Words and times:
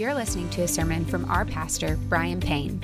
You're 0.00 0.14
listening 0.14 0.48
to 0.52 0.62
a 0.62 0.66
sermon 0.66 1.04
from 1.04 1.30
our 1.30 1.44
pastor, 1.44 1.98
Brian 2.08 2.40
Payne. 2.40 2.80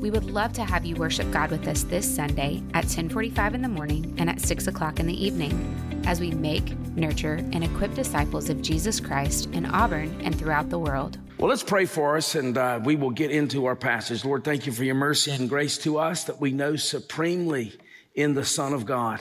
We 0.00 0.10
would 0.10 0.24
love 0.24 0.52
to 0.54 0.64
have 0.64 0.84
you 0.84 0.96
worship 0.96 1.30
God 1.30 1.52
with 1.52 1.68
us 1.68 1.84
this 1.84 2.12
Sunday 2.12 2.60
at 2.74 2.82
1045 2.86 3.54
in 3.54 3.62
the 3.62 3.68
morning 3.68 4.12
and 4.18 4.28
at 4.28 4.40
6 4.40 4.66
o'clock 4.66 4.98
in 4.98 5.06
the 5.06 5.24
evening 5.24 6.02
as 6.06 6.18
we 6.18 6.32
make, 6.32 6.76
nurture, 6.96 7.36
and 7.52 7.62
equip 7.62 7.94
disciples 7.94 8.50
of 8.50 8.62
Jesus 8.62 8.98
Christ 8.98 9.48
in 9.52 9.64
Auburn 9.64 10.20
and 10.22 10.36
throughout 10.36 10.68
the 10.68 10.78
world. 10.80 11.20
Well, 11.38 11.48
let's 11.48 11.62
pray 11.62 11.84
for 11.84 12.16
us 12.16 12.34
and 12.34 12.58
uh, 12.58 12.80
we 12.82 12.96
will 12.96 13.12
get 13.12 13.30
into 13.30 13.66
our 13.66 13.76
passage. 13.76 14.24
Lord, 14.24 14.42
thank 14.42 14.66
you 14.66 14.72
for 14.72 14.82
your 14.82 14.96
mercy 14.96 15.30
and 15.30 15.48
grace 15.48 15.78
to 15.78 15.98
us 15.98 16.24
that 16.24 16.40
we 16.40 16.50
know 16.50 16.74
supremely 16.74 17.78
in 18.16 18.34
the 18.34 18.44
Son 18.44 18.72
of 18.72 18.84
God. 18.84 19.20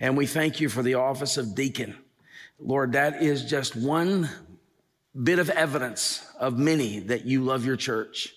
And 0.00 0.16
we 0.16 0.24
thank 0.24 0.62
you 0.62 0.70
for 0.70 0.82
the 0.82 0.94
office 0.94 1.36
of 1.36 1.54
deacon. 1.54 1.94
Lord, 2.58 2.92
that 2.92 3.22
is 3.22 3.44
just 3.44 3.76
one 3.76 4.30
bit 5.14 5.38
of 5.38 5.50
evidence 5.50 6.24
of 6.38 6.58
many 6.58 7.00
that 7.00 7.24
you 7.24 7.42
love 7.42 7.64
your 7.64 7.76
church. 7.76 8.34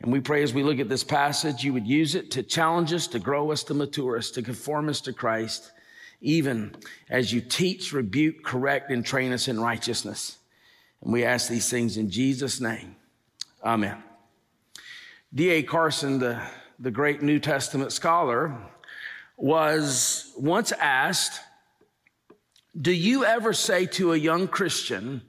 And 0.00 0.12
we 0.12 0.20
pray 0.20 0.42
as 0.42 0.52
we 0.52 0.62
look 0.62 0.78
at 0.78 0.88
this 0.88 1.04
passage, 1.04 1.64
you 1.64 1.72
would 1.72 1.86
use 1.86 2.14
it 2.14 2.30
to 2.32 2.42
challenge 2.42 2.92
us, 2.92 3.06
to 3.08 3.18
grow 3.18 3.50
us, 3.50 3.64
to 3.64 3.74
mature 3.74 4.16
us, 4.16 4.30
to 4.32 4.42
conform 4.42 4.88
us 4.88 5.00
to 5.02 5.12
Christ, 5.12 5.72
even 6.20 6.74
as 7.08 7.32
you 7.32 7.40
teach, 7.40 7.92
rebuke, 7.92 8.44
correct, 8.44 8.90
and 8.90 9.04
train 9.04 9.32
us 9.32 9.48
in 9.48 9.60
righteousness. 9.60 10.38
And 11.02 11.12
we 11.12 11.24
ask 11.24 11.48
these 11.48 11.68
things 11.68 11.96
in 11.96 12.10
Jesus' 12.10 12.60
name. 12.60 12.96
Amen. 13.64 14.02
D.A. 15.34 15.62
Carson, 15.62 16.18
the, 16.18 16.40
the 16.78 16.90
great 16.90 17.22
New 17.22 17.38
Testament 17.38 17.92
scholar, 17.92 18.56
was 19.36 20.32
once 20.38 20.70
asked, 20.72 21.40
Do 22.80 22.92
you 22.92 23.24
ever 23.24 23.52
say 23.52 23.86
to 23.86 24.12
a 24.12 24.16
young 24.16 24.46
Christian, 24.48 25.22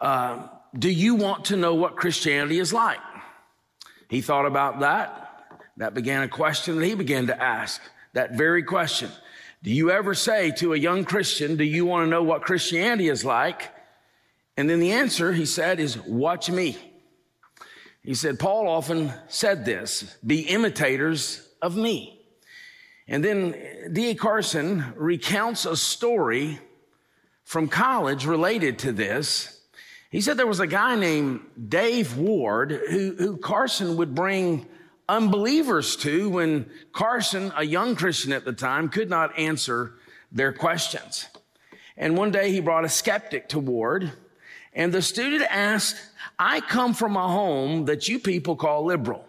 uh, 0.00 0.48
do 0.78 0.90
you 0.90 1.14
want 1.14 1.46
to 1.46 1.56
know 1.56 1.74
what 1.74 1.96
Christianity 1.96 2.58
is 2.58 2.72
like? 2.72 3.00
He 4.08 4.20
thought 4.20 4.46
about 4.46 4.80
that. 4.80 5.26
That 5.76 5.94
began 5.94 6.22
a 6.22 6.28
question 6.28 6.76
that 6.78 6.84
he 6.84 6.94
began 6.94 7.28
to 7.28 7.42
ask. 7.42 7.80
That 8.12 8.36
very 8.36 8.62
question. 8.62 9.10
Do 9.62 9.70
you 9.70 9.90
ever 9.90 10.14
say 10.14 10.50
to 10.52 10.72
a 10.72 10.78
young 10.78 11.04
Christian, 11.04 11.56
do 11.56 11.64
you 11.64 11.84
want 11.84 12.06
to 12.06 12.10
know 12.10 12.22
what 12.22 12.42
Christianity 12.42 13.08
is 13.08 13.24
like? 13.24 13.70
And 14.56 14.68
then 14.68 14.80
the 14.80 14.92
answer, 14.92 15.32
he 15.32 15.46
said, 15.46 15.80
is 15.80 15.98
watch 15.98 16.50
me. 16.50 16.76
He 18.02 18.14
said, 18.14 18.38
Paul 18.38 18.68
often 18.68 19.12
said 19.28 19.64
this, 19.64 20.16
be 20.26 20.40
imitators 20.40 21.46
of 21.60 21.76
me. 21.76 22.20
And 23.06 23.24
then 23.24 23.92
D.A. 23.92 24.14
Carson 24.14 24.92
recounts 24.96 25.66
a 25.66 25.76
story 25.76 26.58
from 27.44 27.68
college 27.68 28.24
related 28.24 28.78
to 28.80 28.92
this. 28.92 29.59
He 30.10 30.20
said 30.20 30.36
there 30.36 30.46
was 30.46 30.60
a 30.60 30.66
guy 30.66 30.96
named 30.96 31.40
Dave 31.68 32.16
Ward 32.16 32.72
who, 32.72 33.14
who 33.16 33.36
Carson 33.36 33.96
would 33.96 34.14
bring 34.14 34.66
unbelievers 35.08 35.96
to 35.96 36.30
when 36.30 36.68
Carson, 36.92 37.52
a 37.56 37.64
young 37.64 37.94
Christian 37.94 38.32
at 38.32 38.44
the 38.44 38.52
time, 38.52 38.88
could 38.88 39.08
not 39.08 39.38
answer 39.38 39.94
their 40.32 40.52
questions. 40.52 41.26
And 41.96 42.16
one 42.16 42.32
day 42.32 42.50
he 42.50 42.60
brought 42.60 42.84
a 42.84 42.88
skeptic 42.88 43.48
to 43.50 43.58
Ward, 43.58 44.12
and 44.72 44.92
the 44.92 45.02
student 45.02 45.42
asked, 45.48 45.96
I 46.38 46.60
come 46.60 46.94
from 46.94 47.16
a 47.16 47.28
home 47.28 47.84
that 47.84 48.08
you 48.08 48.18
people 48.18 48.56
call 48.56 48.84
liberal. 48.84 49.24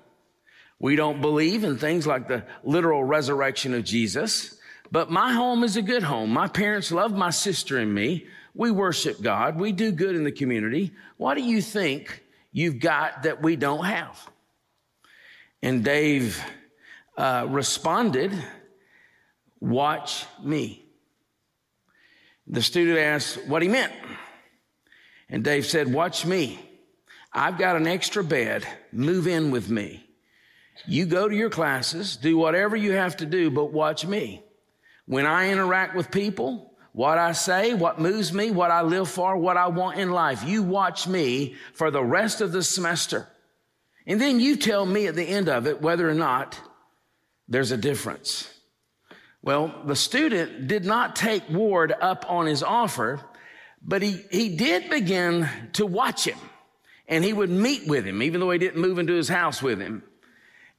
We 0.79 0.95
don't 0.95 1.21
believe 1.21 1.63
in 1.63 1.77
things 1.77 2.07
like 2.07 2.27
the 2.27 2.43
literal 2.63 3.03
resurrection 3.03 3.73
of 3.75 3.83
Jesus, 3.83 4.57
but 4.91 5.11
my 5.11 5.33
home 5.33 5.63
is 5.63 5.77
a 5.77 5.81
good 5.81 6.03
home. 6.03 6.31
My 6.31 6.47
parents 6.47 6.91
love 6.91 7.13
my 7.13 7.29
sister 7.29 7.77
and 7.77 7.93
me. 7.93 8.25
We 8.53 8.71
worship 8.71 9.21
God. 9.21 9.57
We 9.57 9.71
do 9.71 9.91
good 9.91 10.15
in 10.15 10.23
the 10.23 10.31
community. 10.31 10.91
What 11.17 11.35
do 11.35 11.41
you 11.41 11.61
think 11.61 12.23
you've 12.51 12.79
got 12.79 13.23
that 13.23 13.41
we 13.41 13.55
don't 13.55 13.85
have? 13.85 14.29
And 15.61 15.83
Dave 15.83 16.43
uh, 17.17 17.47
responded, 17.49 18.33
Watch 19.59 20.25
me. 20.43 20.83
The 22.47 22.61
student 22.61 22.97
asked 22.97 23.45
what 23.47 23.61
he 23.61 23.67
meant. 23.67 23.93
And 25.29 25.43
Dave 25.43 25.65
said, 25.65 25.93
Watch 25.93 26.25
me. 26.25 26.59
I've 27.31 27.57
got 27.57 27.77
an 27.77 27.87
extra 27.87 28.23
bed. 28.23 28.67
Move 28.91 29.27
in 29.27 29.51
with 29.51 29.69
me. 29.69 30.05
You 30.85 31.05
go 31.05 31.29
to 31.29 31.35
your 31.35 31.49
classes, 31.49 32.17
do 32.17 32.37
whatever 32.37 32.75
you 32.75 32.93
have 32.93 33.17
to 33.17 33.25
do, 33.25 33.51
but 33.51 33.71
watch 33.71 34.05
me. 34.05 34.43
When 35.05 35.25
I 35.25 35.51
interact 35.51 35.95
with 35.95 36.11
people, 36.11 36.70
what 36.93 37.17
I 37.17 37.31
say, 37.31 37.73
what 37.73 37.99
moves 37.99 38.33
me, 38.33 38.51
what 38.51 38.71
I 38.71 38.81
live 38.81 39.09
for, 39.09 39.37
what 39.37 39.57
I 39.57 39.67
want 39.67 39.97
in 39.97 40.11
life. 40.11 40.43
You 40.43 40.63
watch 40.63 41.07
me 41.07 41.55
for 41.73 41.89
the 41.89 42.03
rest 42.03 42.41
of 42.41 42.51
the 42.51 42.63
semester. 42.63 43.27
And 44.05 44.19
then 44.19 44.39
you 44.39 44.57
tell 44.57 44.85
me 44.85 45.07
at 45.07 45.15
the 45.15 45.23
end 45.23 45.47
of 45.47 45.67
it 45.67 45.81
whether 45.81 46.09
or 46.09 46.13
not 46.13 46.59
there's 47.47 47.71
a 47.71 47.77
difference. 47.77 48.51
Well, 49.41 49.73
the 49.85 49.95
student 49.95 50.67
did 50.67 50.85
not 50.85 51.15
take 51.15 51.49
Ward 51.49 51.93
up 51.99 52.25
on 52.27 52.45
his 52.45 52.61
offer, 52.61 53.21
but 53.81 54.01
he, 54.01 54.23
he 54.29 54.55
did 54.55 54.89
begin 54.89 55.47
to 55.73 55.85
watch 55.85 56.25
him 56.25 56.37
and 57.07 57.23
he 57.23 57.33
would 57.33 57.49
meet 57.49 57.87
with 57.87 58.05
him, 58.05 58.21
even 58.21 58.39
though 58.39 58.51
he 58.51 58.59
didn't 58.59 58.81
move 58.81 58.99
into 58.99 59.13
his 59.13 59.29
house 59.29 59.61
with 59.61 59.79
him. 59.79 60.03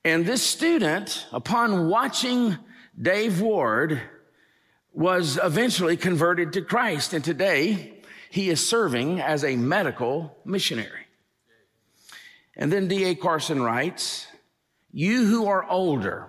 And 0.04 0.26
this 0.26 0.42
student, 0.42 1.26
upon 1.32 1.88
watching 1.88 2.56
Dave 3.00 3.40
Ward, 3.40 4.00
was 4.92 5.38
eventually 5.42 5.96
converted 5.96 6.52
to 6.54 6.62
Christ. 6.62 7.12
And 7.12 7.24
today 7.24 7.94
he 8.30 8.50
is 8.50 8.66
serving 8.66 9.20
as 9.20 9.44
a 9.44 9.56
medical 9.56 10.36
missionary. 10.44 11.06
And 12.56 12.70
then 12.70 12.88
D.A. 12.88 13.14
Carson 13.14 13.62
writes, 13.62 14.26
You 14.92 15.24
who 15.24 15.46
are 15.46 15.68
older. 15.68 16.28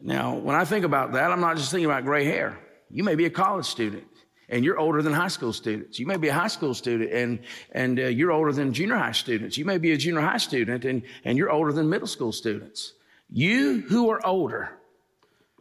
Now, 0.00 0.36
when 0.36 0.54
I 0.56 0.64
think 0.64 0.84
about 0.84 1.12
that, 1.12 1.30
I'm 1.30 1.40
not 1.40 1.56
just 1.56 1.70
thinking 1.70 1.86
about 1.86 2.04
gray 2.04 2.24
hair. 2.24 2.58
You 2.90 3.02
may 3.02 3.14
be 3.14 3.24
a 3.24 3.30
college 3.30 3.66
student 3.66 4.04
and 4.48 4.64
you're 4.64 4.78
older 4.78 5.02
than 5.02 5.12
high 5.12 5.28
school 5.28 5.52
students. 5.52 5.98
You 5.98 6.06
may 6.06 6.18
be 6.18 6.28
a 6.28 6.34
high 6.34 6.48
school 6.48 6.74
student 6.74 7.12
and, 7.12 7.40
and 7.72 7.98
uh, 7.98 8.04
you're 8.04 8.30
older 8.30 8.52
than 8.52 8.72
junior 8.72 8.96
high 8.96 9.12
students. 9.12 9.58
You 9.58 9.64
may 9.64 9.78
be 9.78 9.92
a 9.92 9.96
junior 9.96 10.20
high 10.20 10.36
student 10.36 10.84
and, 10.84 11.02
and 11.24 11.38
you're 11.38 11.50
older 11.50 11.72
than 11.72 11.88
middle 11.88 12.06
school 12.06 12.32
students. 12.32 12.92
You 13.28 13.80
who 13.88 14.10
are 14.10 14.24
older, 14.24 14.75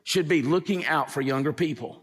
should 0.05 0.27
be 0.27 0.43
looking 0.43 0.85
out 0.85 1.11
for 1.11 1.19
younger 1.19 1.51
people 1.51 2.01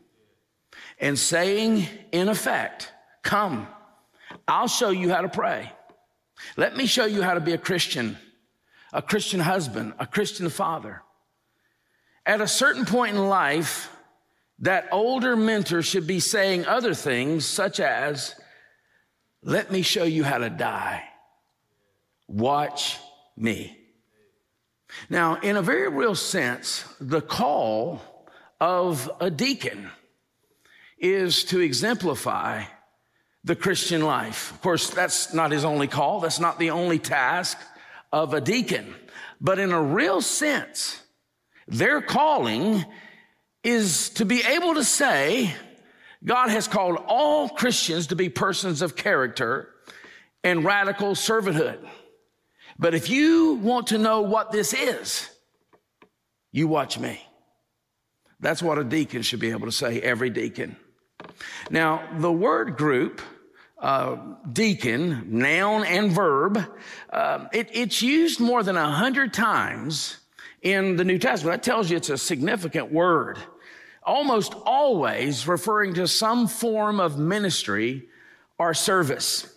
and 0.98 1.18
saying, 1.18 1.86
in 2.10 2.28
effect, 2.28 2.92
come, 3.22 3.68
I'll 4.46 4.68
show 4.68 4.90
you 4.90 5.08
how 5.08 5.22
to 5.22 5.28
pray. 5.28 5.72
Let 6.56 6.76
me 6.76 6.86
show 6.86 7.04
you 7.04 7.22
how 7.22 7.34
to 7.34 7.40
be 7.40 7.52
a 7.52 7.58
Christian, 7.58 8.18
a 8.92 9.00
Christian 9.00 9.38
husband, 9.38 9.94
a 10.00 10.06
Christian 10.06 10.50
father. 10.50 11.02
At 12.26 12.40
a 12.40 12.48
certain 12.48 12.84
point 12.84 13.14
in 13.14 13.28
life, 13.28 13.88
that 14.58 14.88
older 14.90 15.36
mentor 15.36 15.82
should 15.82 16.06
be 16.06 16.18
saying 16.18 16.66
other 16.66 16.94
things 16.94 17.46
such 17.46 17.78
as, 17.78 18.34
let 19.44 19.70
me 19.70 19.82
show 19.82 20.04
you 20.04 20.24
how 20.24 20.38
to 20.38 20.50
die. 20.50 21.04
Watch 22.26 22.98
me. 23.36 23.78
Now, 25.08 25.36
in 25.36 25.56
a 25.56 25.62
very 25.62 25.88
real 25.88 26.14
sense, 26.14 26.84
the 27.00 27.20
call 27.20 28.00
of 28.60 29.10
a 29.20 29.30
deacon 29.30 29.90
is 30.98 31.44
to 31.44 31.60
exemplify 31.60 32.64
the 33.44 33.56
Christian 33.56 34.02
life. 34.02 34.52
Of 34.52 34.62
course, 34.62 34.90
that's 34.90 35.34
not 35.34 35.50
his 35.50 35.64
only 35.64 35.88
call. 35.88 36.20
That's 36.20 36.38
not 36.38 36.58
the 36.58 36.70
only 36.70 36.98
task 36.98 37.58
of 38.12 38.34
a 38.34 38.40
deacon. 38.40 38.94
But 39.40 39.58
in 39.58 39.72
a 39.72 39.82
real 39.82 40.20
sense, 40.20 41.02
their 41.66 42.00
calling 42.00 42.84
is 43.64 44.10
to 44.10 44.24
be 44.24 44.42
able 44.42 44.74
to 44.74 44.84
say, 44.84 45.54
God 46.24 46.50
has 46.50 46.68
called 46.68 47.02
all 47.06 47.48
Christians 47.48 48.08
to 48.08 48.16
be 48.16 48.28
persons 48.28 48.82
of 48.82 48.94
character 48.94 49.68
and 50.44 50.64
radical 50.64 51.14
servanthood. 51.14 51.78
But 52.82 52.94
if 52.94 53.08
you 53.08 53.54
want 53.62 53.86
to 53.86 53.98
know 53.98 54.22
what 54.22 54.50
this 54.50 54.74
is, 54.74 55.30
you 56.50 56.66
watch 56.66 56.98
me. 56.98 57.24
That's 58.40 58.60
what 58.60 58.76
a 58.76 58.82
deacon 58.82 59.22
should 59.22 59.38
be 59.38 59.52
able 59.52 59.66
to 59.66 59.72
say, 59.72 60.00
every 60.00 60.30
deacon. 60.30 60.74
Now, 61.70 62.02
the 62.18 62.32
word 62.32 62.76
group, 62.76 63.22
uh, 63.78 64.16
deacon, 64.52 65.38
noun 65.38 65.84
and 65.84 66.10
verb, 66.10 66.58
uh, 67.12 67.46
it, 67.52 67.68
it's 67.72 68.02
used 68.02 68.40
more 68.40 68.64
than 68.64 68.76
a 68.76 68.90
hundred 68.90 69.32
times 69.32 70.16
in 70.60 70.96
the 70.96 71.04
New 71.04 71.20
Testament. 71.20 71.62
That 71.62 71.64
tells 71.64 71.88
you 71.88 71.96
it's 71.96 72.10
a 72.10 72.18
significant 72.18 72.92
word. 72.92 73.38
Almost 74.02 74.54
always 74.54 75.46
referring 75.46 75.94
to 75.94 76.08
some 76.08 76.48
form 76.48 76.98
of 76.98 77.16
ministry 77.16 78.08
or 78.58 78.74
service. 78.74 79.51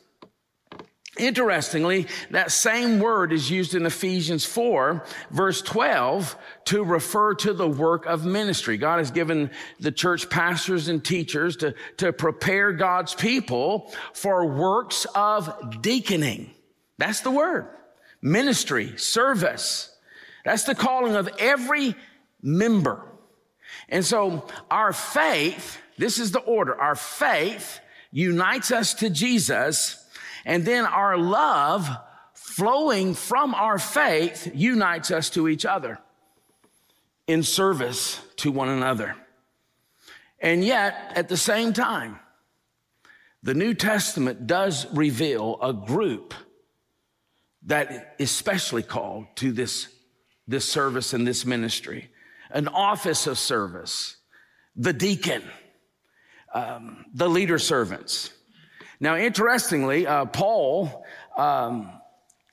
Interestingly, 1.18 2.08
that 2.32 2.52
same 2.52 3.00
word 3.00 3.32
is 3.32 3.50
used 3.50 3.74
in 3.74 3.86
Ephesians 3.86 4.44
4, 4.44 5.04
verse 5.32 5.62
12, 5.62 6.36
to 6.66 6.84
refer 6.84 7.34
to 7.36 7.54
the 7.54 7.68
work 7.68 8.06
of 8.06 8.26
ministry. 8.26 8.78
God 8.78 8.98
has 8.98 9.12
given 9.12 9.50
the 9.80 9.94
church 9.94 10.30
pastors 10.30 10.90
and 10.90 11.04
teachers 11.04 11.56
to, 11.58 11.74
to 11.98 12.12
prepare 12.12 12.74
God's 12.74 13.14
people 13.14 13.94
for 14.14 14.46
works 14.46 15.06
of 15.16 15.82
deaconing. 15.82 16.52
That's 16.98 17.22
the 17.22 17.32
word. 17.32 17.70
Ministry, 18.22 18.98
service. 18.98 19.96
That's 20.44 20.64
the 20.64 20.76
calling 20.76 21.16
of 21.16 21.30
every 21.40 21.96
member. 22.42 23.06
And 23.88 24.04
so 24.04 24.48
our 24.70 24.92
faith, 24.92 25.78
this 25.98 26.20
is 26.20 26.32
the 26.32 26.40
order. 26.40 26.80
Our 26.80 26.96
faith 26.96 27.80
unites 28.12 28.72
us 28.72 28.94
to 28.96 29.10
Jesus 29.10 30.05
and 30.46 30.64
then 30.64 30.86
our 30.86 31.18
love 31.18 31.90
flowing 32.34 33.16
from 33.16 33.56
our 33.56 33.80
faith 33.80 34.52
unites 34.54 35.12
us 35.12 35.30
to 35.32 35.48
each 35.48 35.66
other 35.66 36.00
in 37.28 37.44
service 37.44 38.22
to 38.38 38.52
one 38.52 38.70
another. 38.70 39.16
And 40.40 40.64
yet, 40.64 41.14
at 41.16 41.28
the 41.28 41.38
same 41.38 41.74
time, 41.74 42.20
the 43.42 43.54
New 43.54 43.74
Testament 43.74 44.48
does 44.48 44.86
reveal 44.94 45.58
a 45.62 45.74
group 45.74 46.34
that 47.64 48.16
is 48.20 48.30
specially 48.30 48.84
called 48.84 49.26
to 49.38 49.52
this, 49.52 49.88
this 50.48 50.66
service 50.66 51.14
and 51.14 51.28
this 51.28 51.46
ministry, 51.46 52.12
an 52.52 52.68
office 52.68 53.26
of 53.28 53.40
service, 53.40 54.18
the 54.76 54.94
deacon, 54.94 55.44
um, 56.54 57.06
the 57.14 57.28
leader 57.28 57.58
servants. 57.58 58.32
Now, 59.00 59.18
interestingly, 59.18 60.08
uh, 60.08 60.26
Paul, 60.26 61.06
um, 61.38 61.92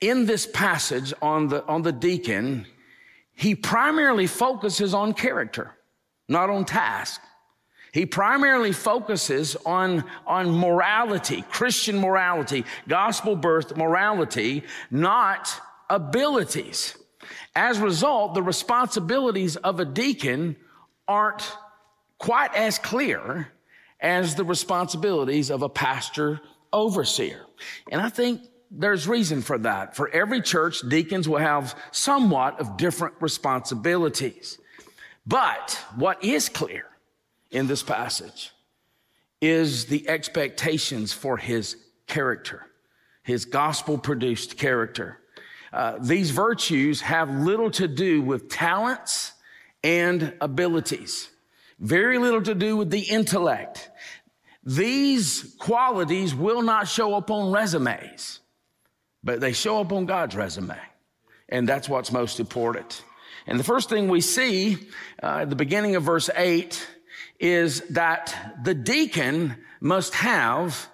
in 0.01 0.25
this 0.25 0.45
passage 0.45 1.13
on 1.21 1.47
the, 1.47 1.65
on 1.65 1.81
the 1.81 1.91
deacon, 1.91 2.65
he 3.33 3.55
primarily 3.55 4.27
focuses 4.27 4.93
on 4.93 5.13
character, 5.13 5.71
not 6.27 6.49
on 6.49 6.65
task. 6.65 7.21
He 7.93 8.05
primarily 8.05 8.71
focuses 8.71 9.55
on, 9.65 10.03
on 10.25 10.51
morality, 10.51 11.43
Christian 11.49 11.99
morality, 11.99 12.65
gospel 12.87 13.35
birth 13.35 13.77
morality, 13.77 14.63
not 14.89 15.53
abilities. 15.89 16.97
As 17.55 17.77
a 17.77 17.83
result, 17.83 18.33
the 18.33 18.41
responsibilities 18.41 19.55
of 19.57 19.79
a 19.79 19.85
deacon 19.85 20.55
aren't 21.07 21.55
quite 22.17 22.53
as 22.55 22.79
clear 22.79 23.51
as 24.03 24.35
the 24.35 24.43
responsibilities 24.43 25.49
of 25.49 25.63
a 25.63 25.69
pastor 25.69 26.41
overseer. 26.71 27.45
And 27.89 27.99
I 28.01 28.09
think 28.09 28.41
there's 28.69 29.07
reason 29.07 29.41
for 29.41 29.57
that. 29.59 29.95
For 29.95 30.09
every 30.09 30.41
church, 30.41 30.81
deacons 30.87 31.29
will 31.29 31.37
have 31.37 31.75
somewhat 31.91 32.59
of 32.59 32.77
different 32.77 33.15
responsibilities. 33.19 34.59
But 35.25 35.79
what 35.95 36.23
is 36.23 36.49
clear 36.49 36.85
in 37.49 37.67
this 37.67 37.83
passage 37.83 38.51
is 39.39 39.85
the 39.85 40.09
expectations 40.09 41.13
for 41.13 41.37
his 41.37 41.77
character, 42.07 42.65
his 43.23 43.45
gospel 43.45 43.97
produced 43.97 44.57
character. 44.57 45.19
Uh, 45.71 45.97
these 45.99 46.31
virtues 46.31 47.01
have 47.01 47.29
little 47.29 47.71
to 47.71 47.87
do 47.87 48.21
with 48.21 48.49
talents 48.49 49.33
and 49.83 50.33
abilities, 50.39 51.29
very 51.79 52.17
little 52.17 52.41
to 52.41 52.55
do 52.55 52.77
with 52.77 52.89
the 52.89 53.01
intellect. 53.01 53.89
These 54.65 55.55
qualities 55.59 56.33
will 56.33 56.61
not 56.61 56.87
show 56.87 57.15
up 57.15 57.29
on 57.29 57.51
resumes, 57.51 58.39
but 59.23 59.41
they 59.41 59.53
show 59.53 59.81
up 59.81 59.91
on 59.91 60.05
God's 60.05 60.35
resume. 60.35 60.77
And 61.49 61.67
that's 61.67 61.89
what's 61.89 62.11
most 62.11 62.39
important. 62.39 63.03
And 63.45 63.59
the 63.59 63.63
first 63.63 63.89
thing 63.89 64.07
we 64.07 64.21
see 64.21 64.77
uh, 65.21 65.39
at 65.41 65.49
the 65.49 65.55
beginning 65.55 65.95
of 65.95 66.03
verse 66.03 66.29
8 66.33 66.87
is 67.39 67.81
that 67.89 68.57
the 68.63 68.73
deacon 68.73 69.57
must 69.81 70.13
have 70.15 70.87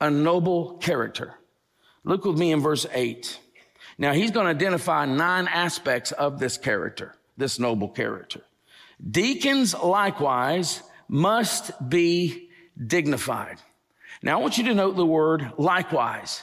a 0.00 0.10
noble 0.10 0.76
character. 0.76 1.34
Look 2.04 2.24
with 2.24 2.38
me 2.38 2.52
in 2.52 2.60
verse 2.60 2.86
8. 2.92 3.40
Now 3.98 4.12
he's 4.12 4.30
going 4.30 4.44
to 4.44 4.50
identify 4.50 5.06
nine 5.06 5.48
aspects 5.48 6.12
of 6.12 6.38
this 6.38 6.58
character, 6.58 7.14
this 7.38 7.58
noble 7.58 7.88
character. 7.88 8.42
Deacons 9.10 9.74
likewise 9.74 10.82
must 11.08 11.72
be 11.88 12.45
dignified. 12.84 13.58
Now 14.22 14.38
I 14.38 14.42
want 14.42 14.58
you 14.58 14.64
to 14.64 14.74
note 14.74 14.96
the 14.96 15.06
word 15.06 15.52
likewise. 15.58 16.42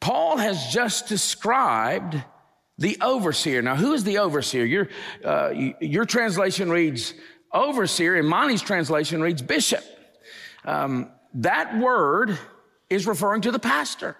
Paul 0.00 0.36
has 0.38 0.72
just 0.72 1.06
described 1.06 2.22
the 2.78 2.98
overseer. 3.00 3.62
Now, 3.62 3.76
who 3.76 3.92
is 3.92 4.02
the 4.02 4.18
overseer? 4.18 4.64
Your, 4.64 4.88
uh, 5.24 5.52
your 5.80 6.04
translation 6.04 6.70
reads 6.70 7.14
overseer, 7.52 8.16
and 8.16 8.28
Monty's 8.28 8.62
translation 8.62 9.20
reads 9.20 9.42
bishop. 9.42 9.84
Um, 10.64 11.10
that 11.34 11.78
word 11.78 12.36
is 12.90 13.06
referring 13.06 13.42
to 13.42 13.52
the 13.52 13.58
pastor. 13.58 14.16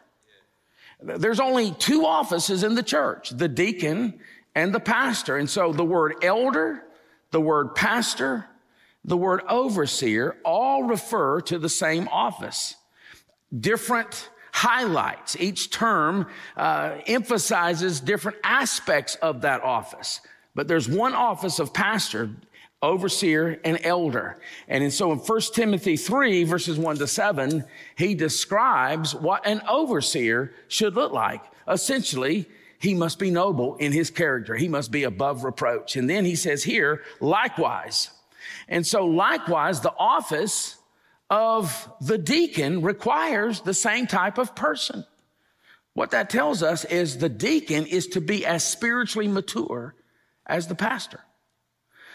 There's 1.02 1.40
only 1.40 1.72
two 1.72 2.06
offices 2.06 2.62
in 2.62 2.74
the 2.74 2.82
church, 2.82 3.30
the 3.30 3.48
deacon 3.48 4.20
and 4.54 4.72
the 4.72 4.80
pastor. 4.80 5.36
And 5.36 5.50
so 5.50 5.72
the 5.72 5.84
word 5.84 6.14
elder, 6.22 6.84
the 7.32 7.40
word 7.40 7.74
pastor, 7.74 8.46
the 9.04 9.16
word 9.16 9.43
overseer 9.49 10.37
all 10.44 10.84
refer 10.84 11.40
to 11.43 11.58
the 11.58 11.69
same 11.69 12.08
office. 12.08 12.76
Different 13.58 14.31
highlights. 14.52 15.37
Each 15.40 15.70
term 15.70 16.26
uh, 16.56 16.99
emphasizes 17.06 18.00
different 18.00 18.38
aspects 18.44 19.16
of 19.16 19.40
that 19.43 19.62
office. 19.62 20.20
But 20.54 20.69
there's 20.69 20.88
one 20.88 21.14
office 21.14 21.58
of 21.58 21.72
pastor 21.72 22.31
overseer 22.82 23.60
and 23.64 23.78
elder. 23.84 24.38
And 24.69 24.93
so 24.93 25.12
in 25.12 25.19
1 25.19 25.40
Timothy 25.55 25.96
3 25.96 26.44
verses 26.44 26.78
1 26.78 26.96
to 26.98 27.06
7, 27.06 27.64
he 27.96 28.14
describes 28.14 29.14
what 29.14 29.46
an 29.46 29.62
overseer 29.69 30.52
should 30.69 30.94
look 30.94 31.12
like. 31.12 31.43
Essentially, 31.69 32.46
he 32.78 32.94
must 32.94 33.19
be 33.20 33.31
noble 33.31 33.76
in 33.76 33.93
his 33.93 34.10
character. 34.10 34.56
He 34.56 34.69
must 34.69 34.90
be 34.90 35.05
above 35.05 35.44
reproach. 35.44 35.94
And 35.96 36.10
then 36.10 36.25
he 36.25 36.34
says 36.34 36.64
here, 36.64 37.02
likewise. 37.20 38.10
And 38.69 38.87
so 38.87 39.06
likewise, 39.06 39.81
the 39.81 39.94
office 39.96 40.76
of 41.31 41.90
the 42.00 42.19
deacon 42.19 42.82
requires 42.82 43.60
the 43.60 43.75
same 43.75 44.06
type 44.06 44.38
of 44.38 44.54
person. 44.54 45.06
What 45.94 46.10
that 46.12 46.31
tells 46.31 46.62
us 46.62 46.84
is 46.84 47.19
the 47.19 47.28
deacon 47.28 47.87
is 47.87 48.06
to 48.08 48.20
be 48.20 48.46
as 48.46 48.64
spiritually 48.64 49.28
mature 49.28 49.94
as 50.46 50.66
the 50.66 50.75
pastor. 50.75 51.20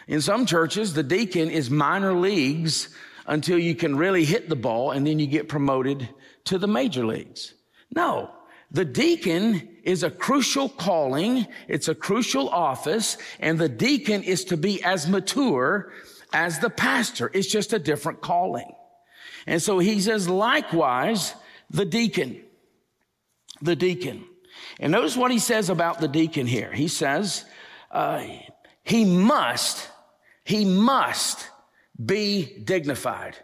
In 0.08 0.22
some 0.22 0.46
churches, 0.46 0.94
the 0.94 1.04
deacon 1.04 1.50
is 1.50 1.70
minor 1.70 2.14
leagues 2.14 2.90
until 3.26 3.60
you 3.60 3.76
can 3.76 3.98
really 3.98 4.24
hit 4.24 4.50
the 4.50 4.56
ball 4.56 4.92
and 4.92 5.06
then 5.06 5.20
you 5.20 5.28
get 5.28 5.50
promoted 5.50 6.08
to 6.46 6.58
the 6.58 6.68
major 6.68 7.06
leagues. 7.06 7.54
No, 7.94 8.32
the 8.72 8.86
deacon 8.86 9.68
is 9.84 10.04
a 10.04 10.12
crucial 10.12 10.70
calling. 10.70 11.46
It's 11.68 11.88
a 11.88 11.96
crucial 11.96 12.50
office 12.50 13.18
and 13.40 13.60
the 13.60 13.70
deacon 13.70 14.24
is 14.24 14.46
to 14.46 14.58
be 14.58 14.84
as 14.84 15.08
mature 15.08 15.92
as 16.34 16.60
the 16.60 16.70
pastor. 16.70 17.32
It's 17.34 17.48
just 17.48 17.74
a 17.74 17.80
different 17.80 18.22
calling. 18.22 18.74
And 19.46 19.62
so 19.62 19.80
he 19.80 20.00
says, 20.02 20.28
likewise, 20.28 21.34
the 21.70 21.86
deacon, 21.86 22.42
the 23.62 23.76
deacon. 23.76 24.26
And 24.80 24.92
notice 24.92 25.16
what 25.16 25.32
he 25.32 25.40
says 25.40 25.70
about 25.70 26.00
the 26.00 26.08
deacon 26.08 26.48
here. 26.48 26.72
He 26.72 26.88
says, 26.88 27.46
uh, 27.92 28.26
he 28.84 29.06
must 29.06 29.90
he 30.48 30.64
must 30.64 31.50
be 32.04 32.64
dignified. 32.64 33.36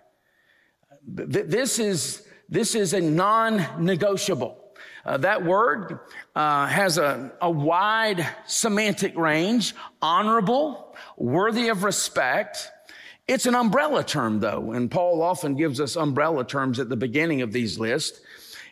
This 1.06 1.80
is, 1.80 2.26
this 2.48 2.76
is 2.76 2.94
a 2.94 3.02
non-negotiable. 3.02 4.58
Uh, 5.06 5.18
that 5.18 5.44
word 5.44 6.00
uh, 6.34 6.68
has 6.68 6.98
a, 6.98 7.34
a 7.42 7.52
wide 7.52 8.26
semantic 8.48 9.18
range, 9.18 9.76
honorable, 10.02 10.96
worthy 11.18 11.68
of 11.68 11.84
respect. 11.84 12.70
It's 13.28 13.46
an 13.46 13.56
umbrella 13.56 14.04
term, 14.04 14.40
though, 14.42 14.74
and 14.74 14.92
Paul 14.92 15.22
often 15.22 15.56
gives 15.56 15.80
us 15.80 15.96
umbrella 15.96 16.44
terms 16.44 16.80
at 16.80 16.90
the 16.90 16.98
beginning 16.98 17.42
of 17.42 17.54
these 17.54 17.80
lists. 17.80 18.20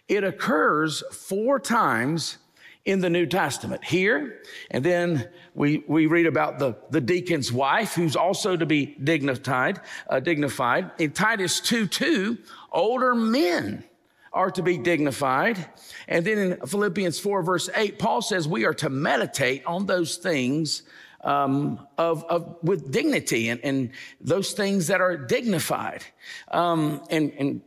It 0.10 0.26
occurs 0.26 1.04
four 1.14 1.58
times 1.58 2.38
in 2.84 3.00
the 3.00 3.10
New 3.10 3.26
Testament 3.26 3.84
here. 3.84 4.42
And 4.72 4.84
then 4.84 5.30
we, 5.54 5.84
we 5.88 6.08
read 6.08 6.26
about 6.26 6.60
the, 6.60 6.76
the 6.90 7.00
deacon's 7.00 7.52
wife, 7.52 7.94
who's 7.94 8.16
also 8.18 8.58
to 8.58 8.66
be 8.66 8.98
dignified, 9.02 9.80
uh, 10.10 10.20
dignified. 10.20 10.92
In 10.98 11.12
Titus 11.12 11.62
2, 11.62 11.88
2, 11.88 12.38
older 12.74 13.16
men 13.16 13.86
are 14.34 14.52
to 14.52 14.64
be 14.64 14.78
dignified. 14.78 15.66
And 16.08 16.26
then 16.26 16.38
in 16.38 16.68
Philippians 16.68 17.20
4, 17.20 17.44
verse 17.44 17.70
8, 17.76 18.00
Paul 18.00 18.22
says 18.22 18.48
we 18.48 18.66
are 18.66 18.74
to 18.76 18.90
meditate 18.90 19.66
on 19.66 19.86
those 19.86 20.18
things 20.18 20.84
um, 21.24 21.88
of, 21.98 22.24
of, 22.26 22.58
with 22.64 22.92
dignity 22.92 23.50
and, 23.50 23.60
and 23.64 23.92
those 24.20 24.54
things 24.54 24.88
that 24.88 25.02
are 25.02 25.18
dignified. 25.18 26.04
Um, 26.50 27.02
and, 27.10 27.32
and 27.38 27.62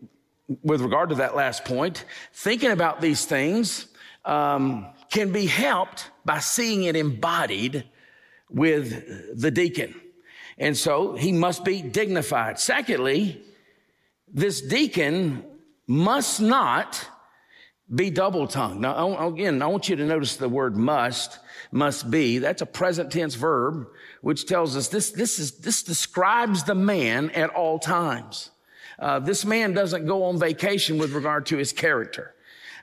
with 0.63 0.81
regard 0.81 1.11
to 1.11 1.15
that 1.17 1.37
last 1.37 1.65
point, 1.65 2.05
thinking 2.33 2.71
about 2.71 3.01
these 3.01 3.25
things, 3.25 3.87
um, 4.25 4.87
can 5.11 5.33
be 5.33 5.47
helped 5.47 6.11
by 6.25 6.39
seeing 6.39 6.85
it 6.85 6.97
embodied 6.97 7.85
with 8.51 9.41
the 9.41 9.51
deacon. 9.51 9.95
And 10.59 10.77
so 10.77 11.15
he 11.15 11.33
must 11.33 11.65
be 11.65 11.83
dignified. 11.83 12.59
Secondly, 12.59 13.43
this 14.33 14.61
deacon 14.61 15.45
must 15.87 16.41
not 16.41 17.07
be 17.93 18.11
double 18.11 18.47
tongued. 18.47 18.81
Now, 18.81 19.29
again, 19.29 19.61
I 19.61 19.67
want 19.67 19.89
you 19.89 19.97
to 19.97 20.05
notice 20.05 20.37
the 20.37 20.49
word 20.49 20.77
must, 20.77 21.39
must 21.71 22.11
be. 22.11 22.39
That's 22.39 22.63
a 22.63 22.67
present 22.67 23.13
tense 23.13 23.35
verb, 23.35 23.87
which 24.23 24.47
tells 24.47 24.77
us 24.77 24.89
this, 24.89 25.11
this 25.11 25.39
is, 25.39 25.59
this 25.59 25.83
describes 25.83 26.65
the 26.65 26.75
man 26.75 27.31
at 27.31 27.51
all 27.51 27.79
times. 27.79 28.51
Uh, 28.99 29.19
this 29.19 29.45
man 29.45 29.75
doesn't 29.75 30.07
go 30.07 30.25
on 30.25 30.39
vacation 30.39 30.99
with 30.99 31.13
regard 31.13 31.47
to 31.47 31.57
his 31.57 31.73
character. 31.73 32.35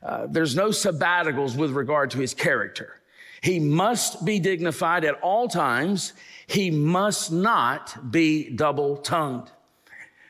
Uh, 0.03 0.27
there's 0.29 0.55
no 0.55 0.69
sabbaticals 0.69 1.55
with 1.55 1.71
regard 1.71 2.11
to 2.11 2.19
his 2.19 2.33
character. 2.33 3.01
He 3.41 3.59
must 3.59 4.23
be 4.23 4.39
dignified 4.39 5.03
at 5.03 5.15
all 5.21 5.47
times. 5.47 6.13
He 6.45 6.69
must 6.69 7.31
not 7.31 8.11
be 8.11 8.49
double 8.51 8.97
tongued. 8.97 9.49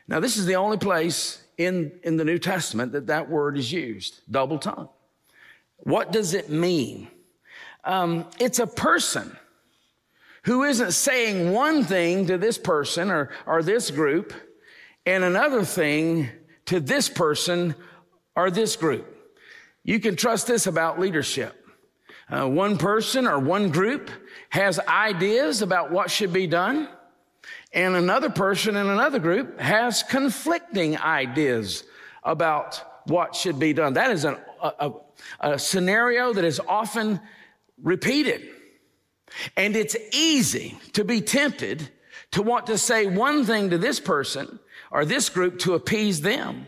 Now, 0.07 0.19
this 0.19 0.37
is 0.37 0.45
the 0.45 0.55
only 0.55 0.77
place 0.77 1.43
in, 1.65 1.91
in 2.03 2.17
the 2.17 2.25
New 2.25 2.39
Testament 2.39 2.91
that 2.91 3.07
that 3.07 3.29
word 3.29 3.57
is 3.57 3.71
used, 3.71 4.21
double 4.29 4.57
tongue. 4.57 4.89
What 5.77 6.11
does 6.11 6.33
it 6.33 6.49
mean? 6.49 7.07
Um, 7.83 8.27
it's 8.39 8.59
a 8.59 8.67
person 8.67 9.35
who 10.43 10.63
isn't 10.63 10.91
saying 10.91 11.51
one 11.51 11.83
thing 11.83 12.27
to 12.27 12.37
this 12.37 12.57
person 12.57 13.09
or, 13.09 13.29
or 13.45 13.63
this 13.63 13.91
group 13.91 14.33
and 15.05 15.23
another 15.23 15.63
thing 15.63 16.29
to 16.65 16.79
this 16.79 17.09
person 17.09 17.75
or 18.35 18.51
this 18.51 18.75
group. 18.75 19.07
You 19.83 19.99
can 19.99 20.15
trust 20.15 20.47
this 20.47 20.67
about 20.67 20.99
leadership. 20.99 21.55
Uh, 22.29 22.47
one 22.47 22.77
person 22.77 23.27
or 23.27 23.39
one 23.39 23.71
group 23.71 24.09
has 24.49 24.79
ideas 24.79 25.61
about 25.61 25.91
what 25.91 26.09
should 26.09 26.31
be 26.31 26.47
done, 26.47 26.87
and 27.73 27.95
another 27.95 28.29
person 28.29 28.75
in 28.75 28.87
another 28.87 29.19
group 29.19 29.59
has 29.59 30.03
conflicting 30.03 30.97
ideas 30.97 31.83
about 32.23 32.81
what 33.05 33.35
should 33.35 33.59
be 33.59 33.73
done. 33.73 33.93
That 33.93 34.11
is 34.11 34.25
an, 34.25 34.37
a, 34.61 34.71
a, 34.79 34.91
a 35.39 35.59
scenario 35.59 36.33
that 36.33 36.43
is 36.43 36.59
often 36.67 37.19
repeated. 37.81 38.47
And 39.55 39.75
it's 39.75 39.95
easy 40.13 40.77
to 40.93 41.03
be 41.03 41.21
tempted 41.21 41.89
to 42.31 42.41
want 42.41 42.67
to 42.67 42.77
say 42.77 43.07
one 43.07 43.45
thing 43.45 43.69
to 43.69 43.77
this 43.77 43.99
person 43.99 44.59
or 44.91 45.05
this 45.05 45.29
group 45.29 45.59
to 45.59 45.73
appease 45.73 46.21
them 46.21 46.67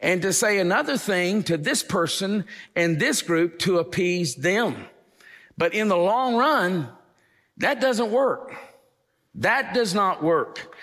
and 0.00 0.20
to 0.22 0.32
say 0.32 0.58
another 0.58 0.98
thing 0.98 1.42
to 1.44 1.56
this 1.56 1.82
person 1.82 2.44
and 2.76 3.00
this 3.00 3.22
group 3.22 3.58
to 3.60 3.78
appease 3.78 4.34
them. 4.34 4.76
But 5.56 5.72
in 5.72 5.88
the 5.88 5.96
long 5.96 6.36
run, 6.36 6.88
that 7.58 7.80
doesn't 7.80 8.10
work. 8.10 8.54
That 9.36 9.74
does 9.74 9.94
not 9.94 10.22
work. 10.22 10.74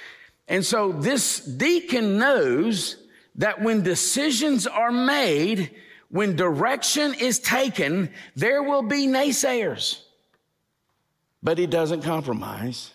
And 0.47 0.65
so 0.65 0.91
this 0.91 1.39
deacon 1.39 2.17
knows 2.17 2.97
that 3.35 3.61
when 3.61 3.83
decisions 3.83 4.67
are 4.67 4.91
made, 4.91 5.71
when 6.09 6.35
direction 6.35 7.13
is 7.13 7.39
taken, 7.39 8.11
there 8.35 8.61
will 8.61 8.81
be 8.81 9.07
naysayers. 9.07 10.01
But 11.41 11.57
he 11.57 11.65
doesn't 11.65 12.01
compromise 12.01 12.91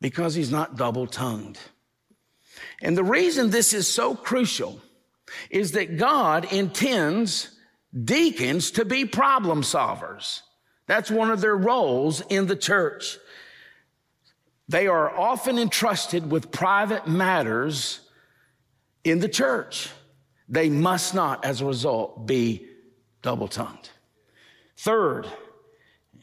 because 0.00 0.34
he's 0.34 0.50
not 0.50 0.76
double 0.76 1.06
tongued. 1.06 1.58
And 2.80 2.96
the 2.96 3.04
reason 3.04 3.50
this 3.50 3.72
is 3.72 3.88
so 3.88 4.14
crucial 4.14 4.80
is 5.50 5.72
that 5.72 5.96
God 5.96 6.52
intends 6.52 7.50
deacons 8.04 8.70
to 8.72 8.84
be 8.84 9.04
problem 9.04 9.62
solvers. 9.62 10.42
That's 10.86 11.10
one 11.10 11.30
of 11.30 11.40
their 11.40 11.56
roles 11.56 12.20
in 12.22 12.46
the 12.46 12.56
church. 12.56 13.18
They 14.68 14.86
are 14.86 15.14
often 15.14 15.58
entrusted 15.58 16.30
with 16.30 16.50
private 16.50 17.06
matters 17.06 18.00
in 19.02 19.20
the 19.20 19.28
church. 19.28 19.90
They 20.48 20.68
must 20.68 21.14
not, 21.14 21.44
as 21.44 21.60
a 21.60 21.66
result, 21.66 22.26
be 22.26 22.66
double 23.22 23.48
tongued. 23.48 23.90
Third, 24.76 25.26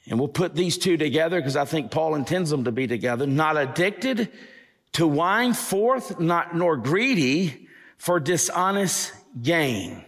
and 0.07 0.19
we'll 0.19 0.27
put 0.27 0.55
these 0.55 0.77
two 0.77 0.98
together 0.98 1.39
because 1.39 1.55
I 1.55 1.65
think 1.65 1.91
Paul 1.91 2.15
intends 2.15 2.50
them 2.50 2.63
to 2.65 2.71
be 2.71 2.88
together, 2.88 3.27
not 3.27 3.57
addicted 3.57 4.31
to 4.93 5.07
wine, 5.07 5.53
forth, 5.53 6.19
not 6.19 6.55
nor 6.55 6.77
greedy 6.77 7.67
for 7.98 8.19
dishonest 8.19 9.13
gain. 9.41 10.03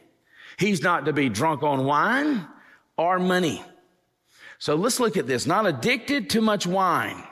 He's 0.57 0.81
not 0.81 1.05
to 1.05 1.13
be 1.13 1.29
drunk 1.29 1.63
on 1.63 1.85
wine 1.85 2.47
or 2.97 3.19
money. 3.19 3.63
So 4.59 4.75
let's 4.75 4.99
look 4.99 5.17
at 5.17 5.27
this. 5.27 5.45
Not 5.45 5.65
addicted 5.65 6.31
to 6.31 6.41
much 6.41 6.65
wine. 6.67 7.23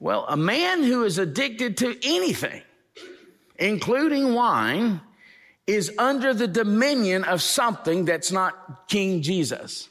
Well, 0.00 0.26
a 0.28 0.36
man 0.36 0.82
who 0.82 1.04
is 1.04 1.18
addicted 1.18 1.76
to 1.78 1.96
anything, 2.02 2.62
including 3.58 4.34
wine, 4.34 5.00
is 5.66 5.92
under 5.98 6.34
the 6.34 6.48
dominion 6.48 7.24
of 7.24 7.40
something 7.40 8.04
that's 8.04 8.30
not 8.30 8.88
King 8.88 9.22
Jesus. 9.22 9.88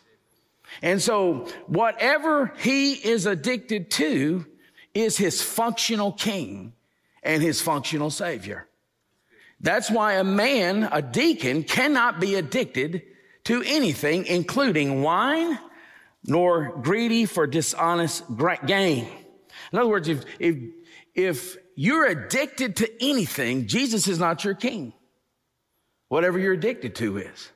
And 0.81 1.01
so 1.01 1.47
whatever 1.67 2.53
he 2.59 2.93
is 2.93 3.25
addicted 3.25 3.91
to 3.91 4.45
is 4.93 5.17
his 5.17 5.41
functional 5.41 6.11
king 6.11 6.73
and 7.21 7.41
his 7.41 7.61
functional 7.61 8.09
savior. 8.09 8.67
That's 9.59 9.89
why 9.89 10.13
a 10.13 10.23
man, 10.23 10.89
a 10.91 11.01
deacon, 11.01 11.63
cannot 11.63 12.19
be 12.19 12.35
addicted 12.35 13.03
to 13.45 13.63
anything, 13.65 14.25
including 14.25 15.01
wine, 15.01 15.57
nor 16.25 16.77
greedy 16.81 17.25
for 17.25 17.47
dishonest 17.47 18.23
gain. 18.65 19.07
In 19.71 19.79
other 19.79 19.89
words, 19.89 20.07
if, 20.07 20.25
if, 20.39 20.57
if 21.13 21.57
you're 21.75 22.05
addicted 22.05 22.77
to 22.77 23.03
anything, 23.03 23.67
Jesus 23.67 24.07
is 24.07 24.19
not 24.19 24.43
your 24.43 24.53
king. 24.53 24.93
Whatever 26.09 26.39
you're 26.39 26.53
addicted 26.53 26.95
to 26.95 27.17
is. 27.17 27.51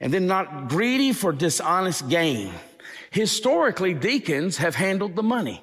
And 0.00 0.12
then 0.12 0.26
not 0.26 0.68
greedy 0.68 1.12
for 1.12 1.32
dishonest 1.32 2.08
gain. 2.08 2.52
Historically, 3.10 3.94
deacons 3.94 4.58
have 4.58 4.74
handled 4.74 5.16
the 5.16 5.22
money. 5.22 5.62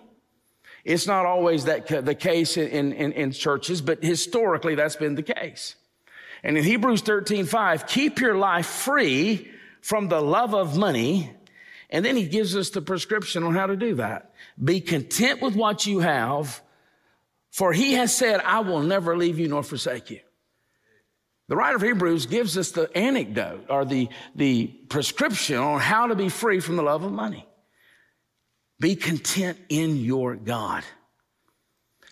It's 0.83 1.07
not 1.07 1.25
always 1.25 1.65
that 1.65 1.87
the 1.87 2.15
case 2.15 2.55
in, 2.55 2.93
in, 2.93 3.11
in 3.11 3.31
churches, 3.31 3.81
but 3.81 4.03
historically 4.03 4.75
that's 4.75 4.95
been 4.95 5.15
the 5.15 5.23
case. 5.23 5.75
And 6.43 6.57
in 6.57 6.63
Hebrews 6.63 7.01
13, 7.01 7.45
5, 7.45 7.87
keep 7.87 8.19
your 8.19 8.35
life 8.35 8.67
free 8.67 9.49
from 9.81 10.07
the 10.07 10.21
love 10.21 10.53
of 10.53 10.77
money 10.77 11.31
and 11.89 12.03
then 12.03 12.15
he 12.15 12.27
gives 12.27 12.55
us 12.55 12.69
the 12.69 12.81
prescription 12.81 13.43
on 13.43 13.53
how 13.53 13.67
to 13.67 13.75
do 13.75 13.95
that. 13.95 14.26
Be 14.61 14.81
content 14.81 15.41
with 15.41 15.55
what 15.55 15.85
you 15.85 15.99
have, 15.99 16.61
for 17.51 17.73
he 17.73 17.93
has 17.93 18.15
said, 18.15 18.39
I 18.41 18.59
will 18.59 18.81
never 18.81 19.17
leave 19.17 19.39
you 19.39 19.47
nor 19.47 19.63
forsake 19.63 20.09
you. 20.09 20.19
The 21.47 21.55
writer 21.55 21.77
of 21.77 21.81
Hebrews 21.81 22.25
gives 22.25 22.57
us 22.57 22.71
the 22.71 22.95
anecdote 22.95 23.65
or 23.69 23.85
the, 23.85 24.09
the 24.35 24.67
prescription 24.67 25.57
on 25.57 25.79
how 25.79 26.07
to 26.07 26.15
be 26.15 26.29
free 26.29 26.59
from 26.59 26.75
the 26.75 26.83
love 26.83 27.03
of 27.03 27.11
money. 27.11 27.47
Be 28.79 28.95
content 28.95 29.57
in 29.69 29.97
your 29.97 30.35
God. 30.35 30.83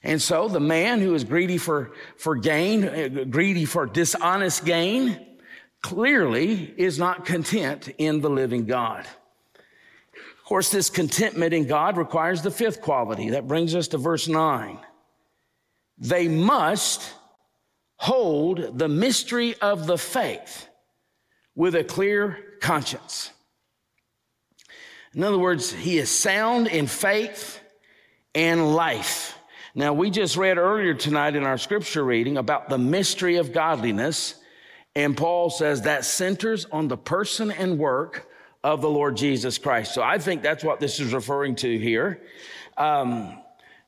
And 0.04 0.22
so 0.22 0.48
the 0.48 0.60
man 0.60 1.02
who 1.02 1.16
is 1.16 1.24
greedy 1.24 1.58
for, 1.58 1.92
for 2.16 2.36
gain, 2.36 2.84
uh, 2.86 3.26
greedy 3.30 3.66
for 3.66 3.86
dishonest 3.86 4.64
gain, 4.64 5.20
clearly 5.82 6.74
is 6.78 6.98
not 6.98 7.26
content 7.26 7.90
in 7.98 8.22
the 8.22 8.30
living 8.30 8.66
God. 8.66 9.06
Of 10.46 10.50
course, 10.50 10.70
this 10.70 10.92
contentment 10.92 11.56
in 11.56 11.66
God 11.66 11.98
requires 11.98 12.44
the 12.44 12.52
fifth 12.52 12.80
quality. 12.80 13.32
That 13.32 13.48
brings 13.48 13.74
us 13.74 13.88
to 13.88 13.98
verse 13.98 14.28
9. 14.28 14.78
They 15.98 16.28
must 16.28 17.12
hold 17.96 18.78
the 18.78 18.88
mystery 18.88 19.56
of 19.60 19.88
the 19.88 19.98
faith 19.98 20.68
with 21.56 21.74
a 21.74 21.84
clear 21.84 22.38
conscience. 22.62 23.32
In 25.16 25.24
other 25.24 25.40
words, 25.40 25.74
he 25.74 25.98
is 25.98 26.12
sound 26.12 26.68
in 26.68 26.86
faith 26.86 27.60
and 28.36 28.76
life. 28.76 29.36
Now, 29.74 29.94
we 29.94 30.12
just 30.12 30.38
read 30.38 30.60
earlier 30.60 30.94
tonight 30.94 31.36
in 31.36 31.42
our 31.42 31.58
scripture 31.58 32.04
reading 32.04 32.38
about 32.38 32.70
the 32.70 32.78
mystery 32.78 33.38
of 33.38 33.52
godliness, 33.52 34.36
and 34.96 35.18
Paul 35.18 35.50
says 35.50 35.82
that 35.82 36.06
centers 36.06 36.66
on 36.66 36.88
the 36.88 36.98
person 36.98 37.50
and 37.50 37.80
work 37.80 38.30
of 38.66 38.82
the 38.82 38.90
Lord 38.90 39.16
Jesus 39.16 39.60
Christ. 39.60 39.94
So 39.94 40.02
I 40.02 40.18
think 40.18 40.42
that's 40.42 40.64
what 40.64 40.80
this 40.80 41.00
is 41.00 41.14
referring 41.14 41.54
to 41.58 41.78
here. 41.78 42.24
Um, 42.76 43.38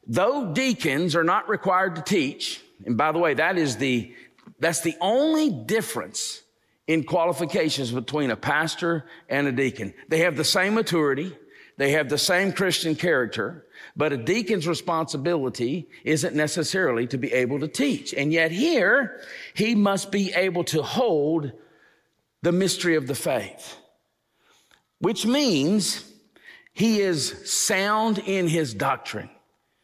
though 0.05 0.53
deacons 0.53 1.15
are 1.15 1.24
not 1.24 1.50
required 1.50 1.96
to 1.96 2.03
teach, 2.03 2.62
and 2.86 2.96
by 2.96 3.12
the 3.12 3.17
way, 3.17 3.34
that 3.34 3.57
is 3.57 3.77
the, 3.77 4.13
that's 4.60 4.81
the 4.81 4.93
only 5.01 5.50
difference 5.50 6.43
in 6.86 7.05
qualifications 7.05 7.91
between 7.91 8.29
a 8.29 8.36
pastor 8.36 9.05
and 9.27 9.48
a 9.48 9.51
deacon. 9.51 9.96
They 10.10 10.19
have 10.19 10.38
the 10.38 10.43
same 10.43 10.75
maturity. 10.75 11.36
They 11.77 11.93
have 11.93 12.07
the 12.07 12.19
same 12.19 12.51
Christian 12.51 12.93
character, 12.96 13.65
but 13.96 14.13
a 14.13 14.17
deacon's 14.17 14.67
responsibility 14.67 15.89
isn't 16.03 16.36
necessarily 16.36 17.07
to 17.07 17.17
be 17.17 17.34
able 17.34 17.60
to 17.62 17.67
teach. 17.67 18.13
And 18.13 18.31
yet 18.31 18.51
here, 18.51 19.22
he 19.55 19.74
must 19.74 20.12
be 20.12 20.34
able 20.34 20.65
to 20.65 20.84
hold 20.84 21.51
the 22.43 22.51
mystery 22.51 22.96
of 22.96 23.07
the 23.07 23.15
faith 23.15 23.75
which 24.99 25.25
means 25.25 26.03
he 26.73 27.01
is 27.01 27.51
sound 27.51 28.19
in 28.19 28.47
his 28.47 28.73
doctrine. 28.73 29.29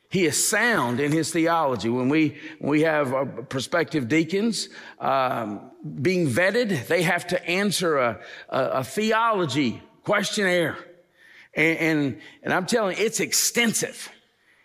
He 0.10 0.26
is 0.26 0.48
sound 0.48 1.00
in 1.00 1.12
his 1.12 1.32
theology. 1.32 1.90
When 1.90 2.08
we, 2.08 2.38
we 2.60 2.82
have 2.82 3.14
uh, 3.14 3.26
prospective 3.50 4.08
deacons 4.08 4.70
um, 5.00 5.72
being 6.04 6.28
vetted, 6.28 6.86
they 6.86 7.02
have 7.02 7.26
to 7.28 7.44
answer 7.50 7.98
a, 7.98 8.20
a, 8.50 8.60
a 8.60 8.84
theology 8.84 9.82
questionnaire. 10.04 10.78
And, 11.56 11.78
and, 11.80 12.22
and, 12.44 12.54
I'm 12.54 12.68
telling 12.68 12.96
you, 12.96 13.04
it's 13.04 13.20
extensive. 13.20 14.08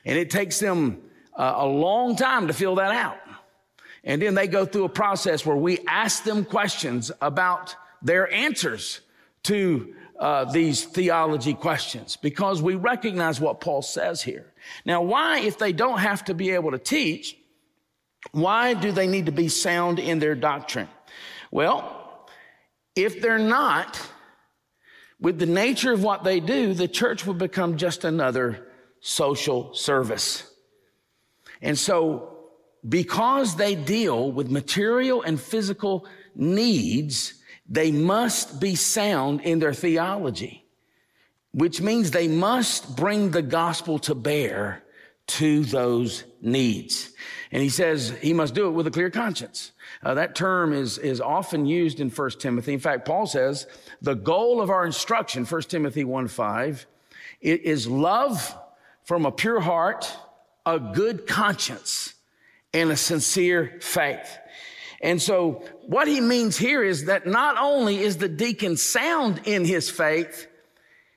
And 0.05 0.19
it 0.19 0.31
takes 0.31 0.59
them 0.59 1.01
uh, 1.35 1.55
a 1.57 1.67
long 1.67 2.15
time 2.15 2.49
to 2.49 2.53
fill 2.53 2.75
that 2.75 2.93
out. 2.93 3.17
And 4.05 4.21
then 4.21 4.35
they 4.35 4.49
go 4.49 4.67
through 4.67 4.85
a 4.85 4.91
process 4.91 5.47
where 5.47 5.57
we 5.57 5.79
ask 5.87 6.25
them 6.25 6.45
questions 6.45 7.11
about 7.23 7.75
their 8.03 8.31
answers 8.31 9.01
to 9.45 9.95
uh, 10.19 10.45
these 10.45 10.85
theology 10.85 11.55
questions 11.55 12.17
because 12.17 12.61
we 12.61 12.75
recognize 12.75 13.41
what 13.41 13.61
Paul 13.61 13.83
says 13.83 14.23
here. 14.23 14.53
Now, 14.85 15.03
why, 15.03 15.41
if 15.41 15.59
they 15.59 15.73
don't 15.73 15.99
have 15.99 16.25
to 16.25 16.35
be 16.35 16.51
able 16.51 16.73
to 16.73 16.79
teach, 16.79 17.37
why 18.33 18.75
do 18.75 18.91
they 18.91 19.07
need 19.07 19.27
to 19.27 19.33
be 19.33 19.49
sound 19.49 19.99
in 19.99 20.19
their 20.19 20.35
doctrine? 20.35 20.89
Well, 21.51 22.27
if 22.97 23.23
they're 23.23 23.39
not, 23.39 24.01
with 25.21 25.39
the 25.39 25.47
nature 25.47 25.93
of 25.93 26.03
what 26.03 26.25
they 26.25 26.41
do, 26.41 26.75
the 26.75 26.89
church 26.89 27.27
will 27.27 27.35
become 27.35 27.77
just 27.77 28.05
another 28.05 28.69
social 29.01 29.73
service. 29.75 30.51
And 31.63 31.79
so, 31.79 32.35
because 32.89 33.57
they 33.57 33.75
deal 33.75 34.31
with 34.31 34.51
material 34.51 35.23
and 35.23 35.41
physical 35.41 36.07
needs, 36.35 37.35
they 37.69 37.91
must 37.93 38.61
be 38.61 38.75
sound 38.75 39.43
in 39.43 39.59
their 39.59 39.75
theology, 39.75 40.65
which 41.53 41.81
means 41.81 42.11
they 42.11 42.29
must 42.29 42.97
bring 42.97 43.31
the 43.31 43.43
gospel 43.43 43.99
to 44.01 44.15
bear 44.15 44.83
to 45.27 45.65
those 45.65 46.25
needs. 46.41 47.13
And 47.53 47.63
he 47.63 47.69
says 47.69 48.15
he 48.23 48.33
must 48.33 48.55
do 48.55 48.67
it 48.69 48.71
with 48.71 48.87
a 48.87 48.91
clear 48.91 49.11
conscience. 49.11 49.73
Uh, 50.03 50.15
that 50.15 50.35
term 50.35 50.73
is, 50.73 50.99
is 50.99 51.21
often 51.21 51.67
used 51.67 52.01
in 52.01 52.09
1 52.09 52.31
Timothy. 52.39 52.73
In 52.73 52.81
fact, 52.81 53.07
Paul 53.07 53.27
says 53.27 53.67
the 54.01 54.15
goal 54.15 54.61
of 54.61 54.71
our 54.71 54.87
instruction, 54.87 55.45
1 55.45 55.63
Timothy 55.63 56.05
1 56.05 56.29
5, 56.29 56.87
is 57.41 57.87
love 57.87 58.57
from 59.05 59.27
a 59.27 59.33
pure 59.33 59.61
heart, 59.61 60.11
a 60.67 60.79
good 60.79 61.27
conscience, 61.27 62.15
and 62.73 62.91
a 62.91 62.97
sincere 62.97 63.79
faith. 63.81 64.39
And 65.01 65.23
so 65.23 65.65
what 65.87 66.09
he 66.09 66.21
means 66.21 66.57
here 66.57 66.83
is 66.83 67.05
that 67.05 67.27
not 67.27 67.57
only 67.59 67.99
is 67.99 68.17
the 68.17 68.29
deacon 68.29 68.77
sound 68.77 69.43
in 69.45 69.65
his 69.65 69.89
faith, 69.89 70.49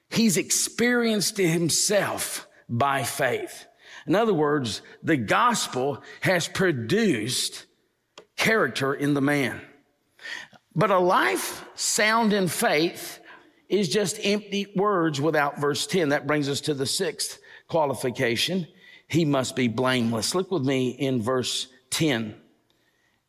he's 0.10 0.38
experienced 0.38 1.40
it 1.40 1.50
himself 1.50 2.48
by 2.70 3.04
faith. 3.04 3.66
In 4.06 4.16
other 4.16 4.34
words, 4.34 4.82
the 5.04 5.18
gospel 5.18 6.04
has 6.22 6.48
produced 6.48 7.66
character 8.36 8.94
in 8.94 9.14
the 9.14 9.22
man. 9.22 9.62
But 10.76 10.92
a 10.92 11.00
life 11.00 11.66
sound 11.76 12.34
in 12.34 12.48
faith 12.48 13.20
is 13.68 13.90
just 13.90 14.20
empty 14.24 14.72
words 14.76 15.20
without 15.20 15.60
verse 15.60 15.88
10. 15.88 16.10
That 16.10 16.28
brings 16.28 16.50
us 16.50 16.62
to 16.62 16.74
the 16.74 16.86
sixth 16.86 17.40
qualification. 17.68 18.68
He 19.08 19.26
must 19.26 19.56
be 19.56 19.68
blameless. 19.68 20.36
Look 20.36 20.52
with 20.52 20.64
me 20.64 20.90
in 20.90 21.22
verse 21.22 21.68
10 21.92 22.41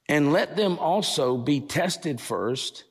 and 0.09 0.33
let 0.33 0.57
them 0.57 0.79
also 0.79 1.37
be 1.37 1.61
tested 1.61 2.21
first, 2.21 2.85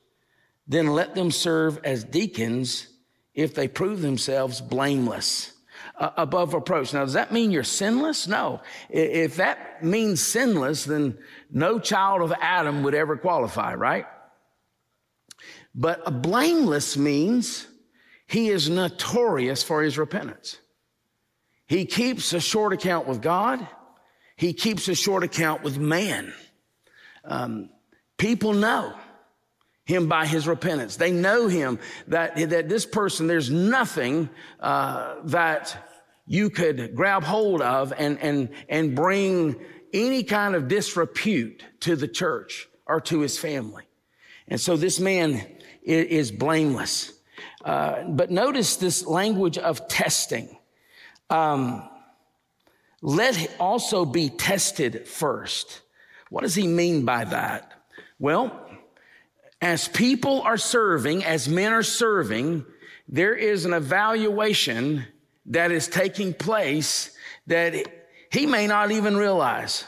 then 0.66 0.88
let 0.88 1.14
them 1.14 1.30
serve 1.30 1.78
as 1.84 2.04
deacons 2.04 2.88
if 3.34 3.54
they 3.54 3.68
prove 3.68 4.00
themselves 4.00 4.60
blameless. 4.60 5.52
Uh, 5.98 6.10
above 6.16 6.54
reproach. 6.54 6.94
Now, 6.94 7.04
does 7.04 7.12
that 7.12 7.32
mean 7.32 7.50
you're 7.50 7.64
sinless? 7.64 8.26
No. 8.26 8.62
If 8.88 9.36
that 9.36 9.84
means 9.84 10.22
sinless, 10.22 10.84
then 10.84 11.18
no 11.50 11.78
child 11.78 12.22
of 12.22 12.32
Adam 12.40 12.82
would 12.84 12.94
ever 12.94 13.16
qualify, 13.16 13.74
right? 13.74 14.06
But 15.74 16.02
a 16.06 16.10
blameless 16.10 16.96
means 16.96 17.66
he 18.26 18.48
is 18.48 18.70
notorious 18.70 19.62
for 19.62 19.82
his 19.82 19.98
repentance. 19.98 20.58
He 21.66 21.84
keeps 21.84 22.32
a 22.32 22.40
short 22.40 22.72
account 22.72 23.06
with 23.06 23.20
God. 23.20 23.66
He 24.36 24.52
keeps 24.52 24.88
a 24.88 24.94
short 24.94 25.22
account 25.22 25.62
with 25.62 25.78
man. 25.78 26.32
Um, 27.24 27.70
people 28.16 28.52
know 28.52 28.94
him 29.84 30.08
by 30.08 30.26
his 30.26 30.46
repentance. 30.46 30.96
They 30.96 31.10
know 31.10 31.48
him 31.48 31.78
that, 32.08 32.36
that 32.50 32.68
this 32.68 32.86
person, 32.86 33.26
there's 33.26 33.50
nothing 33.50 34.30
uh, 34.60 35.16
that 35.24 35.76
you 36.26 36.50
could 36.50 36.94
grab 36.94 37.24
hold 37.24 37.60
of 37.60 37.92
and, 37.96 38.18
and, 38.20 38.50
and 38.68 38.94
bring 38.94 39.56
any 39.92 40.22
kind 40.22 40.54
of 40.54 40.68
disrepute 40.68 41.64
to 41.80 41.96
the 41.96 42.08
church 42.08 42.68
or 42.86 43.00
to 43.00 43.20
his 43.20 43.38
family. 43.38 43.84
And 44.48 44.60
so 44.60 44.76
this 44.76 45.00
man 45.00 45.46
is, 45.82 46.30
blameless. 46.30 47.12
Uh, 47.64 48.04
but 48.04 48.30
notice 48.30 48.76
this 48.76 49.06
language 49.06 49.58
of 49.58 49.88
testing. 49.88 50.56
Um, 51.28 51.88
let 53.00 53.54
also 53.58 54.04
be 54.04 54.30
tested 54.30 55.08
first. 55.08 55.80
What 56.32 56.44
does 56.44 56.54
he 56.54 56.66
mean 56.66 57.04
by 57.04 57.24
that? 57.24 57.74
Well, 58.18 58.58
as 59.60 59.86
people 59.86 60.40
are 60.40 60.56
serving, 60.56 61.22
as 61.24 61.46
men 61.46 61.74
are 61.74 61.82
serving, 61.82 62.64
there 63.06 63.34
is 63.34 63.66
an 63.66 63.74
evaluation 63.74 65.04
that 65.44 65.70
is 65.70 65.88
taking 65.88 66.32
place 66.32 67.14
that 67.48 67.86
he 68.30 68.46
may 68.46 68.66
not 68.66 68.92
even 68.92 69.14
realize. 69.14 69.84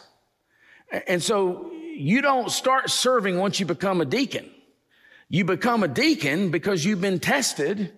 And 1.07 1.23
so 1.23 1.73
you 1.73 2.21
don't 2.21 2.51
start 2.51 2.91
serving 2.91 3.39
once 3.39 3.59
you 3.59 3.65
become 3.65 4.03
a 4.03 4.05
deacon. 4.05 4.51
You 5.31 5.47
become 5.47 5.83
a 5.83 5.89
deacon 5.89 6.51
because 6.51 6.85
you've 6.85 7.01
been 7.01 7.21
tested 7.21 7.91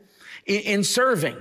in, 0.46 0.60
in 0.60 0.84
serving. 0.84 1.36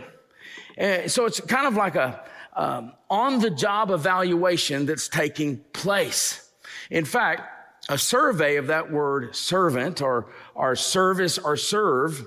Uh, 0.75 1.07
so 1.07 1.25
it's 1.25 1.39
kind 1.39 1.67
of 1.67 1.75
like 1.75 1.93
a 1.93 2.25
um, 2.55 2.93
on 3.11 3.41
the 3.41 3.51
job 3.51 3.91
evaluation 3.91 4.87
that's 4.87 5.07
taking 5.07 5.57
place. 5.71 6.44
In 6.89 7.05
fact, 7.05 7.41
a 7.89 7.97
survey 7.97 8.57
of 8.57 8.67
that 8.67 8.91
word 8.91 9.35
servant 9.35 10.01
or, 10.01 10.27
or 10.53 10.75
service 10.75 11.37
or 11.37 11.55
serve 11.55 12.25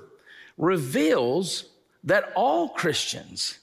reveals 0.57 1.65
that 2.05 2.31
all 2.35 2.69
Christians 2.69 3.59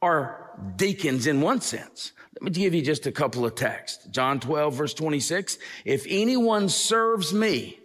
are 0.00 0.50
deacons 0.76 1.26
in 1.26 1.40
one 1.40 1.60
sense. 1.60 2.12
Let 2.34 2.42
me 2.42 2.50
give 2.50 2.74
you 2.74 2.82
just 2.82 3.06
a 3.06 3.12
couple 3.12 3.44
of 3.44 3.54
texts. 3.54 4.06
John 4.06 4.40
12, 4.40 4.74
verse 4.74 4.94
26. 4.94 5.58
If 5.84 6.04
anyone 6.08 6.68
serves 6.68 7.32
me, 7.32 7.78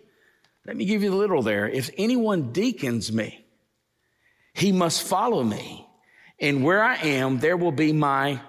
let 0.65 0.75
me 0.75 0.85
give 0.85 1.01
you 1.01 1.11
the 1.11 1.15
literal 1.15 1.41
there. 1.41 1.67
If 1.67 1.89
anyone 1.97 2.51
deacons 2.51 3.11
me, 3.11 3.45
he 4.53 4.71
must 4.71 5.07
follow 5.07 5.43
me. 5.43 5.87
And 6.39 6.63
where 6.63 6.83
I 6.83 6.95
am, 6.95 7.39
there 7.39 7.57
will 7.57 7.71
be 7.71 7.93
my 7.93 8.41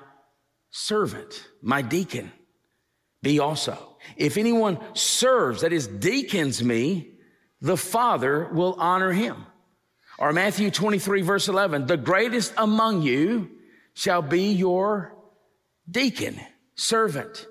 servant, 0.71 1.49
my 1.63 1.83
deacon, 1.83 2.33
be 3.23 3.39
also. 3.39 3.90
If 4.17 4.37
anyone 4.37 4.79
serves, 4.95 5.63
that 5.63 5.73
is, 5.73 5.87
deacons 5.87 6.63
me, 6.63 7.13
the 7.61 7.77
Father 7.77 8.49
will 8.53 8.75
honor 8.79 9.13
him. 9.13 9.47
Or 10.19 10.33
Matthew 10.33 10.71
23, 10.71 11.23
verse 11.23 11.49
11, 11.49 11.87
the 11.87 11.97
greatest 11.97 12.53
among 12.57 13.03
you 13.03 13.51
shall 13.95 14.23
be 14.23 14.53
your 14.53 15.15
deacon, 15.91 16.39
servant. 16.75 17.47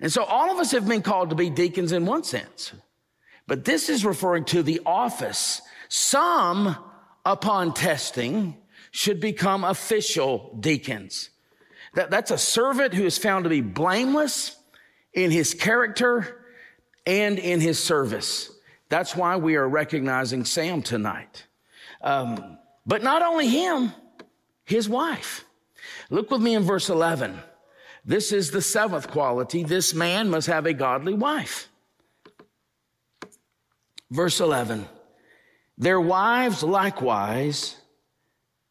And 0.00 0.12
so 0.12 0.24
all 0.24 0.50
of 0.50 0.58
us 0.58 0.72
have 0.72 0.88
been 0.88 1.02
called 1.02 1.30
to 1.30 1.36
be 1.36 1.50
deacons 1.50 1.92
in 1.92 2.06
one 2.06 2.24
sense, 2.24 2.72
but 3.46 3.64
this 3.64 3.88
is 3.88 4.04
referring 4.04 4.44
to 4.46 4.62
the 4.62 4.80
office. 4.86 5.60
Some, 5.88 6.76
upon 7.24 7.74
testing, 7.74 8.56
should 8.90 9.20
become 9.20 9.64
official 9.64 10.56
deacons. 10.58 11.30
That, 11.94 12.10
that's 12.10 12.30
a 12.30 12.38
servant 12.38 12.94
who 12.94 13.04
is 13.04 13.18
found 13.18 13.44
to 13.44 13.50
be 13.50 13.60
blameless 13.60 14.56
in 15.14 15.30
his 15.30 15.54
character 15.54 16.44
and 17.06 17.38
in 17.38 17.60
his 17.60 17.78
service. 17.78 18.50
That's 18.88 19.16
why 19.16 19.36
we 19.36 19.56
are 19.56 19.68
recognizing 19.68 20.44
Sam 20.44 20.82
tonight. 20.82 21.46
Um, 22.02 22.58
but 22.86 23.02
not 23.02 23.22
only 23.22 23.48
him, 23.48 23.92
his 24.64 24.88
wife. 24.88 25.44
Look 26.10 26.30
with 26.30 26.42
me 26.42 26.54
in 26.54 26.62
verse 26.62 26.88
11. 26.88 27.38
This 28.04 28.32
is 28.32 28.50
the 28.50 28.62
seventh 28.62 29.08
quality. 29.08 29.62
This 29.62 29.94
man 29.94 30.28
must 30.28 30.48
have 30.48 30.66
a 30.66 30.74
godly 30.74 31.14
wife. 31.14 31.68
Verse 34.10 34.40
11. 34.40 34.86
Their 35.78 36.00
wives 36.00 36.62
likewise 36.62 37.76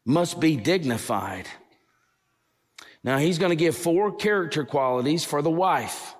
must 0.04 0.38
be 0.38 0.56
dignified. 0.56 1.46
Now 3.02 3.18
he's 3.18 3.38
going 3.38 3.50
to 3.50 3.56
give 3.56 3.76
four 3.76 4.14
character 4.14 4.64
qualities 4.64 5.24
for 5.24 5.42
the 5.42 5.50
wife 5.50 6.14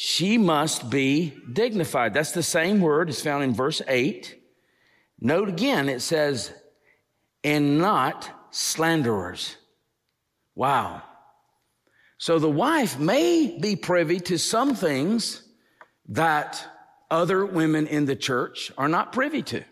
she 0.00 0.38
must 0.38 0.90
be 0.90 1.34
dignified. 1.52 2.14
That's 2.14 2.30
the 2.30 2.40
same 2.40 2.80
word 2.80 3.10
is 3.10 3.20
found 3.20 3.42
in 3.42 3.52
verse 3.52 3.82
8. 3.88 4.40
Note 5.18 5.48
again, 5.48 5.88
it 5.88 6.02
says, 6.02 6.52
and 7.42 7.78
not 7.78 8.30
slanderers. 8.52 9.56
Wow. 10.54 11.02
So 12.16 12.38
the 12.38 12.48
wife 12.48 12.96
may 13.00 13.58
be 13.60 13.74
privy 13.74 14.20
to 14.20 14.38
some 14.38 14.76
things 14.76 15.42
that 16.10 16.64
other 17.10 17.44
women 17.44 17.88
in 17.88 18.04
the 18.04 18.14
church 18.14 18.70
are 18.78 18.88
not 18.88 19.12
privy 19.12 19.42
to. 19.42 19.64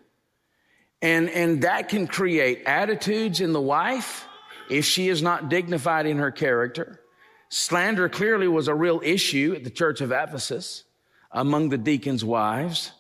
And, 1.03 1.31
and 1.31 1.62
that 1.62 1.89
can 1.89 2.09
create 2.09 2.65
attitudes 2.67 3.41
in 3.41 3.53
the 3.53 3.61
wife 3.61 4.27
if 4.69 4.87
she 4.87 5.09
is 5.09 5.23
not 5.23 5.49
dignified 5.49 6.07
in 6.07 6.19
her 6.19 6.33
character. 6.33 7.01
Slander 7.49 8.09
clearly 8.09 8.49
was 8.49 8.69
a 8.69 8.75
real 8.75 9.01
issue 9.05 9.55
at 9.57 9.65
the 9.65 9.71
church 9.71 10.01
of 10.01 10.13
Ephesus 10.13 10.85
among 11.31 11.69
the 11.69 11.79
deacons' 11.79 12.25
wives. 12.25 12.93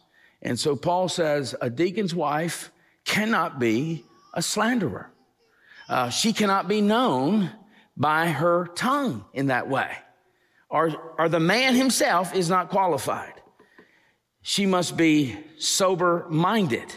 And 0.42 0.58
so 0.58 0.76
Paul 0.76 1.08
says 1.08 1.54
a 1.60 1.70
deacon's 1.70 2.14
wife 2.14 2.70
cannot 3.04 3.58
be 3.58 4.04
a 4.34 4.42
slanderer. 4.42 5.10
Uh, 5.88 6.10
she 6.10 6.32
cannot 6.32 6.68
be 6.68 6.80
known 6.80 7.50
by 7.96 8.28
her 8.28 8.66
tongue 8.74 9.24
in 9.32 9.46
that 9.46 9.68
way. 9.68 9.90
Or, 10.68 11.14
or 11.18 11.28
the 11.28 11.40
man 11.40 11.74
himself 11.74 12.34
is 12.34 12.50
not 12.50 12.70
qualified. 12.70 13.32
She 14.42 14.66
must 14.66 14.96
be 14.96 15.36
sober 15.58 16.26
minded. 16.28 16.92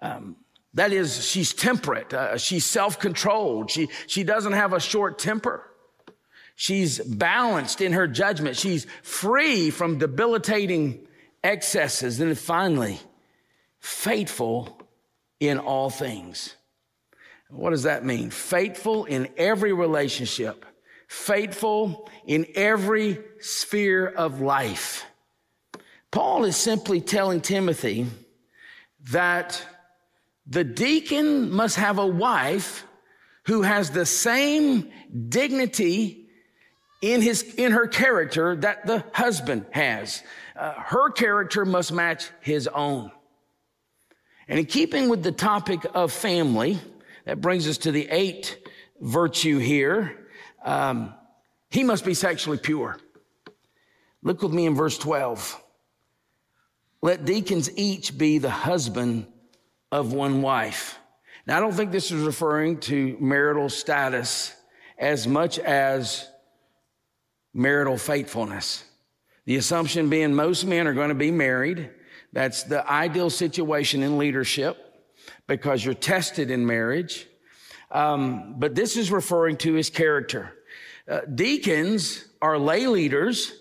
Um, 0.00 0.36
that 0.74 0.92
is, 0.92 1.26
she's 1.26 1.52
temperate. 1.52 2.14
Uh, 2.14 2.38
she's 2.38 2.64
self-controlled. 2.64 3.70
She, 3.70 3.88
she 4.06 4.22
doesn't 4.22 4.52
have 4.52 4.72
a 4.72 4.80
short 4.80 5.18
temper. 5.18 5.69
She's 6.60 6.98
balanced 6.98 7.80
in 7.80 7.94
her 7.94 8.06
judgment. 8.06 8.54
She's 8.54 8.86
free 9.02 9.70
from 9.70 9.96
debilitating 9.96 11.06
excesses. 11.42 12.20
And 12.20 12.38
finally, 12.38 13.00
faithful 13.78 14.78
in 15.40 15.58
all 15.58 15.88
things. 15.88 16.54
What 17.48 17.70
does 17.70 17.84
that 17.84 18.04
mean? 18.04 18.28
Faithful 18.28 19.06
in 19.06 19.30
every 19.38 19.72
relationship, 19.72 20.66
faithful 21.08 22.10
in 22.26 22.44
every 22.54 23.20
sphere 23.38 24.06
of 24.06 24.42
life. 24.42 25.06
Paul 26.10 26.44
is 26.44 26.58
simply 26.58 27.00
telling 27.00 27.40
Timothy 27.40 28.06
that 29.08 29.66
the 30.46 30.64
deacon 30.64 31.50
must 31.50 31.76
have 31.76 31.98
a 31.98 32.06
wife 32.06 32.84
who 33.46 33.62
has 33.62 33.92
the 33.92 34.04
same 34.04 34.92
dignity 35.30 36.19
in 37.00 37.22
his 37.22 37.42
in 37.54 37.72
her 37.72 37.86
character 37.86 38.56
that 38.56 38.86
the 38.86 39.04
husband 39.12 39.66
has. 39.70 40.22
Uh, 40.56 40.72
her 40.72 41.10
character 41.10 41.64
must 41.64 41.92
match 41.92 42.30
his 42.40 42.68
own. 42.68 43.10
And 44.48 44.58
in 44.58 44.66
keeping 44.66 45.08
with 45.08 45.22
the 45.22 45.32
topic 45.32 45.86
of 45.94 46.12
family, 46.12 46.78
that 47.24 47.40
brings 47.40 47.68
us 47.68 47.78
to 47.78 47.92
the 47.92 48.08
eighth 48.10 48.56
virtue 49.00 49.58
here. 49.58 50.28
Um, 50.64 51.14
he 51.70 51.84
must 51.84 52.04
be 52.04 52.14
sexually 52.14 52.58
pure. 52.58 52.98
Look 54.22 54.42
with 54.42 54.52
me 54.52 54.66
in 54.66 54.74
verse 54.74 54.98
12. 54.98 55.62
Let 57.00 57.24
deacons 57.24 57.70
each 57.76 58.18
be 58.18 58.38
the 58.38 58.50
husband 58.50 59.26
of 59.90 60.12
one 60.12 60.42
wife. 60.42 60.98
Now, 61.46 61.56
I 61.56 61.60
don't 61.60 61.72
think 61.72 61.92
this 61.92 62.10
is 62.10 62.22
referring 62.22 62.80
to 62.80 63.16
marital 63.18 63.70
status 63.70 64.54
as 64.98 65.26
much 65.26 65.58
as 65.58 66.29
marital 67.52 67.98
faithfulness. 67.98 68.84
The 69.46 69.56
assumption 69.56 70.08
being 70.08 70.34
most 70.34 70.64
men 70.64 70.86
are 70.86 70.94
going 70.94 71.08
to 71.08 71.14
be 71.14 71.30
married. 71.30 71.90
That's 72.32 72.62
the 72.62 72.88
ideal 72.90 73.30
situation 73.30 74.02
in 74.02 74.18
leadership 74.18 74.78
because 75.46 75.84
you're 75.84 75.94
tested 75.94 76.50
in 76.50 76.66
marriage. 76.66 77.26
Um, 77.90 78.54
but 78.58 78.74
this 78.74 78.96
is 78.96 79.10
referring 79.10 79.56
to 79.58 79.74
his 79.74 79.90
character. 79.90 80.52
Uh, 81.08 81.20
deacons 81.22 82.24
are 82.40 82.58
lay 82.58 82.86
leaders 82.86 83.52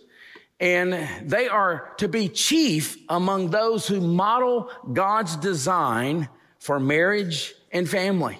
and 0.60 1.08
they 1.24 1.48
are 1.48 1.94
to 1.98 2.08
be 2.08 2.28
chief 2.28 2.98
among 3.08 3.50
those 3.50 3.88
who 3.88 4.02
model 4.02 4.70
God's 4.92 5.38
design 5.38 6.28
for 6.60 6.80
marriage 6.80 7.54
and 7.72 7.90
family. 7.90 8.38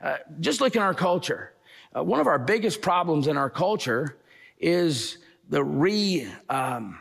Uh, 0.00 0.16
just 0.40 0.60
look 0.60 0.76
in 0.76 0.82
our 0.82 0.94
culture. 0.94 1.52
Uh, 1.94 2.02
one 2.02 2.20
of 2.20 2.26
our 2.26 2.38
biggest 2.38 2.80
problems 2.80 3.26
in 3.26 3.36
our 3.36 3.50
culture 3.50 4.17
is 4.58 5.18
the 5.48 5.62
re 5.62 6.28
um, 6.48 6.98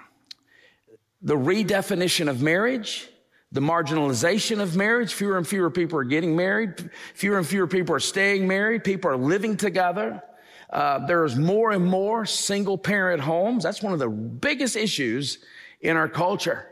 the 1.21 1.35
redefinition 1.35 2.29
of 2.29 2.41
marriage 2.41 3.09
the 3.51 3.61
marginalization 3.61 4.59
of 4.59 4.75
marriage. 4.75 5.13
Fewer 5.13 5.37
and 5.37 5.47
fewer 5.47 5.69
people 5.69 5.99
are 5.99 6.03
getting 6.03 6.35
married. 6.35 6.89
Fewer 7.13 7.37
and 7.37 7.47
fewer 7.47 7.67
people 7.67 7.95
are 7.95 7.99
staying 7.99 8.47
married. 8.47 8.83
People 8.83 9.11
are 9.11 9.17
living 9.17 9.55
together. 9.55 10.21
Uh, 10.69 11.05
there's 11.05 11.35
more 11.37 11.71
and 11.71 11.85
more 11.85 12.25
single 12.25 12.77
parent 12.77 13.21
homes. 13.21 13.63
That's 13.63 13.81
one 13.81 13.93
of 13.93 13.99
the 13.99 14.09
biggest 14.09 14.75
issues 14.75 15.39
in 15.79 15.95
our 15.95 16.09
culture. 16.09 16.67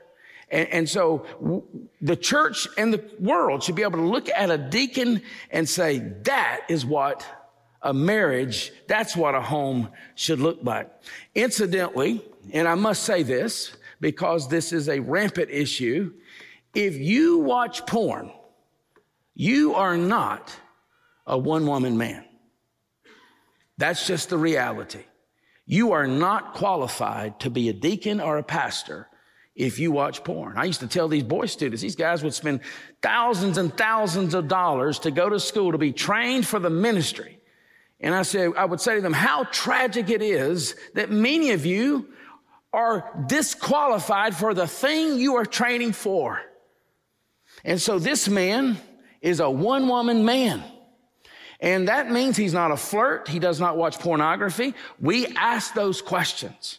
And, 0.51 0.67
and 0.69 0.89
so 0.89 1.25
w- 1.39 1.63
the 2.01 2.17
church 2.17 2.67
and 2.77 2.93
the 2.93 3.03
world 3.19 3.63
should 3.63 3.75
be 3.75 3.83
able 3.83 3.99
to 3.99 4.05
look 4.05 4.27
at 4.29 4.51
a 4.51 4.57
deacon 4.57 5.21
and 5.49 5.67
say, 5.67 5.99
that 6.23 6.61
is 6.67 6.85
what 6.85 7.25
a 7.85 7.93
marriage, 7.93 8.73
that's 8.87 9.15
what 9.15 9.35
a 9.35 9.41
home 9.41 9.89
should 10.15 10.39
look 10.39 10.59
like. 10.63 10.91
Incidentally, 11.35 12.21
and 12.51 12.67
I 12.67 12.75
must 12.75 13.03
say 13.03 13.23
this 13.23 13.77
because 14.01 14.49
this 14.49 14.73
is 14.73 14.89
a 14.89 14.99
rampant 14.99 15.49
issue 15.49 16.11
if 16.75 16.95
you 16.97 17.37
watch 17.37 17.85
porn, 17.85 18.31
you 19.33 19.75
are 19.75 19.95
not 19.95 20.53
a 21.25 21.37
one 21.37 21.65
woman 21.65 21.97
man. 21.97 22.25
That's 23.77 24.05
just 24.05 24.29
the 24.29 24.37
reality. 24.37 25.03
You 25.65 25.93
are 25.93 26.05
not 26.05 26.53
qualified 26.53 27.39
to 27.39 27.49
be 27.49 27.69
a 27.69 27.73
deacon 27.73 28.19
or 28.19 28.37
a 28.37 28.43
pastor 28.43 29.07
if 29.55 29.79
you 29.79 29.91
watch 29.91 30.23
porn. 30.23 30.57
I 30.57 30.65
used 30.65 30.81
to 30.81 30.87
tell 30.87 31.07
these 31.07 31.23
boy 31.23 31.45
students, 31.45 31.81
these 31.81 31.95
guys 31.95 32.23
would 32.23 32.33
spend 32.33 32.59
thousands 33.01 33.57
and 33.57 33.75
thousands 33.75 34.33
of 34.33 34.49
dollars 34.49 34.99
to 34.99 35.11
go 35.11 35.29
to 35.29 35.39
school 35.39 35.71
to 35.71 35.77
be 35.77 35.93
trained 35.93 36.45
for 36.45 36.59
the 36.59 36.69
ministry. 36.69 37.34
And 38.05 38.13
I 38.13 38.21
said, 38.21 38.51
I 38.55 38.65
would 38.65 38.79
say 38.79 38.93
to 38.95 39.01
them, 39.01 39.13
how 39.13 39.45
tragic 39.45 40.11
it 40.11 40.21
is 40.21 40.75
that 40.93 41.09
many 41.09 41.51
of 41.53 41.65
you 41.65 42.07
are 42.71 43.11
disqualified 43.25 44.35
for 44.35 44.53
the 44.53 44.67
thing 44.67 45.17
you 45.17 45.37
are 45.37 45.45
training 45.45 45.91
for. 45.91 46.39
And 47.63 47.81
so 47.81 47.97
this 47.97 48.29
man 48.29 48.77
is 49.21 49.39
a 49.39 49.49
one 49.49 49.87
woman 49.87 50.23
man. 50.23 50.63
And 51.59 51.87
that 51.87 52.11
means 52.11 52.37
he's 52.37 52.53
not 52.53 52.69
a 52.69 52.77
flirt. 52.77 53.27
He 53.27 53.39
does 53.39 53.59
not 53.59 53.75
watch 53.75 53.97
pornography. 53.97 54.75
We 54.99 55.25
ask 55.35 55.73
those 55.73 55.99
questions. 55.99 56.77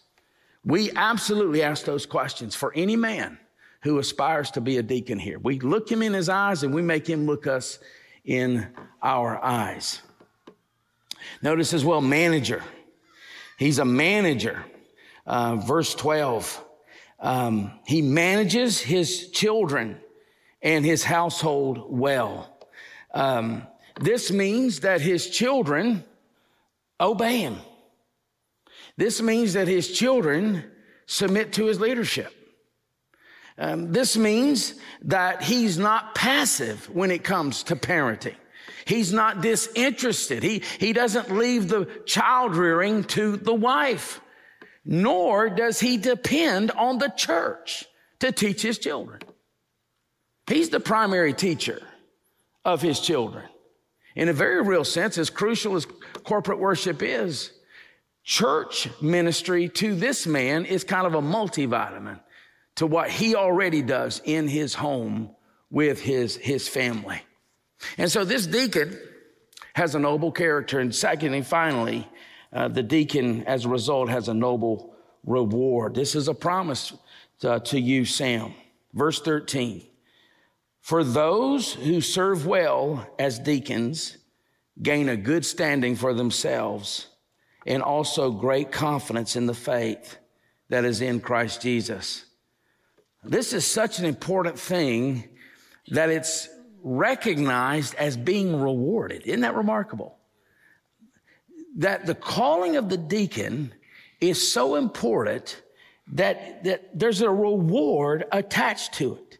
We 0.65 0.93
absolutely 0.93 1.65
ask 1.65 1.85
those 1.85 2.07
questions 2.07 2.55
for 2.55 2.73
any 2.77 2.95
man 2.95 3.37
who 3.83 3.99
aspires 3.99 4.53
to 4.53 4.61
be 4.61 4.77
a 4.77 4.83
deacon 4.83 5.19
here. 5.19 5.41
We 5.41 5.59
look 5.59 5.91
him 5.91 6.03
in 6.03 6.13
his 6.13 6.29
eyes 6.29 6.63
and 6.63 6.73
we 6.73 6.83
make 6.83 7.09
him 7.09 7.27
look 7.27 7.49
us 7.49 7.81
in 8.25 8.69
our 9.03 9.43
eyes. 9.43 10.03
Notice 11.43 11.73
as 11.73 11.85
well, 11.85 12.01
manager. 12.01 12.63
He's 13.59 13.79
a 13.79 13.85
manager. 13.85 14.65
Uh, 15.27 15.57
verse 15.57 15.95
12. 15.95 16.65
Um, 17.19 17.73
he 17.87 18.03
manages 18.03 18.81
his 18.81 19.31
children 19.31 19.99
and 20.63 20.85
his 20.85 21.03
household 21.03 21.87
well. 21.89 22.53
Um, 23.13 23.67
this 24.01 24.31
means 24.31 24.81
that 24.81 25.01
his 25.01 25.31
children 25.31 26.05
obey 27.01 27.39
him. 27.39 27.57
This 28.97 29.21
means 29.21 29.55
that 29.55 29.69
his 29.69 29.93
children 29.93 30.65
submit 31.07 31.53
to 31.55 31.67
his 31.67 31.81
leadership. 31.81 32.33
Um, 33.59 33.93
this 33.93 34.17
means 34.17 34.75
that 35.03 35.43
he's 35.43 35.79
not 35.79 36.15
passive 36.15 36.91
when 36.95 37.11
it 37.11 37.25
comes 37.25 37.63
to 37.65 37.77
parenting. 37.77 38.35
He's 38.85 39.13
not 39.13 39.41
disinterested. 39.41 40.43
He, 40.43 40.63
he 40.79 40.93
doesn't 40.93 41.31
leave 41.31 41.69
the 41.69 41.87
child 42.07 42.57
rearing 42.57 43.05
to 43.05 43.37
the 43.37 43.55
wife, 43.55 44.21
nor 44.85 45.49
does 45.51 45.81
he 45.81 45.97
depend 45.97 46.71
on 46.71 46.99
the 46.99 47.09
church 47.09 47.85
to 48.21 48.33
teach 48.33 48.63
his 48.63 48.79
children. 48.79 49.21
He's 50.47 50.69
the 50.69 50.81
primary 50.81 51.33
teacher 51.33 51.83
of 52.65 52.83
his 52.83 53.01
children. 53.01 53.45
In 54.15 54.29
a 54.29 54.33
very 54.33 54.63
real 54.63 54.85
sense, 54.85 55.19
as 55.19 55.29
crucial 55.29 55.77
as 55.77 55.87
corporate 56.25 56.59
worship 56.59 57.03
is, 57.03 57.53
church 58.25 58.89
ministry 59.01 59.69
to 59.69 59.95
this 59.95 60.27
man 60.27 60.65
is 60.65 60.85
kind 60.85 61.07
of 61.07 61.15
a 61.15 61.21
multivitamin 61.21 62.21
to 62.77 62.87
what 62.87 63.11
he 63.11 63.35
already 63.35 63.83
does 63.83 64.21
in 64.25 64.49
his 64.49 64.75
home 64.75 65.31
with 65.71 66.01
his, 66.01 66.37
his 66.37 66.69
family. 66.69 67.21
And 67.99 68.11
so 68.11 68.25
this 68.25 68.47
deacon 68.47 68.99
has 69.75 69.95
a 69.95 69.99
noble 69.99 70.33
character. 70.33 70.81
And 70.81 70.95
second 70.95 71.35
and 71.35 71.47
finally, 71.47 72.09
uh, 72.53 72.69
the 72.69 72.83
deacon, 72.83 73.45
as 73.45 73.65
a 73.65 73.69
result, 73.69 74.09
has 74.09 74.29
a 74.29 74.35
noble 74.35 74.95
reward. 75.25 75.95
This 75.95 76.15
is 76.15 76.29
a 76.29 76.35
promise 76.35 76.93
to, 77.41 77.53
uh, 77.53 77.59
to 77.61 77.79
you, 77.79 78.05
Sam. 78.05 78.55
Verse 78.95 79.21
13. 79.21 79.83
For 80.81 81.03
those 81.03 81.75
who 81.75 82.01
serve 82.01 82.47
well 82.47 83.07
as 83.19 83.39
deacons 83.39 84.17
gain 84.81 85.09
a 85.09 85.17
good 85.17 85.45
standing 85.45 85.97
for 85.97 86.15
themselves 86.15 87.09
and 87.67 87.83
also 87.83 88.31
great 88.31 88.71
confidence 88.71 89.37
in 89.37 89.47
the 89.47 89.55
faith 89.55 90.17
that 90.69 90.85
is 90.85 91.01
in 91.01 91.21
Christ 91.21 91.61
Jesus. 91.61 92.25
This 93.25 93.53
is 93.53 93.67
such 93.67 93.99
an 93.99 94.05
important 94.05 94.59
thing 94.59 95.25
that 95.89 96.11
it's 96.11 96.49
recognized 96.87 97.97
as 97.97 98.17
being 98.17 98.63
rewarded. 98.63 99.23
Isn't 99.27 99.41
that 99.41 99.57
remarkable? 99.57 100.17
That 101.79 102.07
the 102.07 102.15
calling 102.15 102.77
of 102.77 102.89
the 102.89 102.97
deacon 102.97 103.75
is 104.21 104.53
so 104.53 104.77
important 104.77 105.61
that, 106.13 106.63
that 106.63 106.97
there's 106.97 107.23
a 107.23 107.29
reward 107.29 108.27
attached 108.31 108.95
to 108.95 109.17
it. 109.17 109.39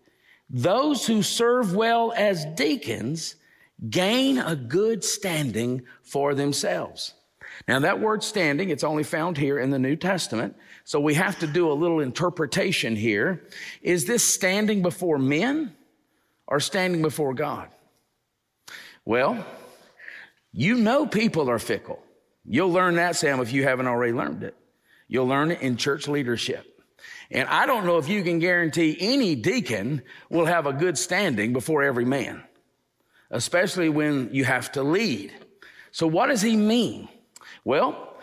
Those 0.51 1.07
who 1.07 1.23
serve 1.23 1.77
well 1.77 2.13
as 2.17 2.45
deacons 2.57 3.37
gain 3.91 4.39
a 4.39 4.57
good 4.57 5.05
standing 5.05 5.83
for 6.03 6.35
themselves. 6.35 7.15
Now 7.69 7.79
that 7.79 8.01
word 8.01 8.25
standing, 8.25 8.71
it's 8.71 8.85
only 8.85 9.05
found 9.05 9.39
here 9.39 9.61
in 9.61 9.71
the 9.71 9.79
New 9.79 9.95
Testament. 9.95 10.57
So 10.83 10.99
we 10.99 11.15
have 11.15 11.39
to 11.39 11.47
do 11.47 11.71
a 11.71 11.75
little 11.75 12.01
interpretation 12.01 12.97
here. 12.97 13.47
Is 13.83 14.05
this 14.05 14.25
standing 14.25 14.83
before 14.83 15.19
men 15.19 15.76
or 16.47 16.61
standing 16.61 17.03
before 17.03 17.35
God? 17.35 17.69
Well, 19.05 19.45
you 20.53 20.77
know 20.77 21.07
people 21.07 21.51
are 21.51 21.59
fickle. 21.59 22.03
You'll 22.45 22.71
learn 22.71 22.97
that, 22.97 23.17
Sam, 23.17 23.41
if 23.41 23.53
you 23.53 23.65
haven't 23.65 23.87
already 23.87 24.13
learned 24.13 24.43
it. 24.43 24.57
You'll 25.09 25.27
learn 25.27 25.51
it 25.51 25.61
in 25.61 25.77
church 25.77 26.09
leadership. 26.09 26.65
And 27.31 27.49
I 27.49 27.67
don't 27.67 27.87
know 27.87 27.99
if 27.99 28.09
you 28.09 28.23
can 28.23 28.39
guarantee 28.39 28.97
any 28.99 29.35
deacon 29.35 30.03
will 30.31 30.47
have 30.47 30.67
a 30.67 30.73
good 30.73 30.97
standing 30.97 31.53
before 31.53 31.83
every 31.83 32.05
man, 32.05 32.43
especially 33.31 33.89
when 33.89 34.31
you 34.33 34.45
have 34.45 34.73
to 34.73 34.83
lead. 34.83 35.33
So 35.91 36.07
what 36.07 36.29
does 36.29 36.43
he 36.43 36.57
mean? 36.57 37.09
Well, 37.65 38.17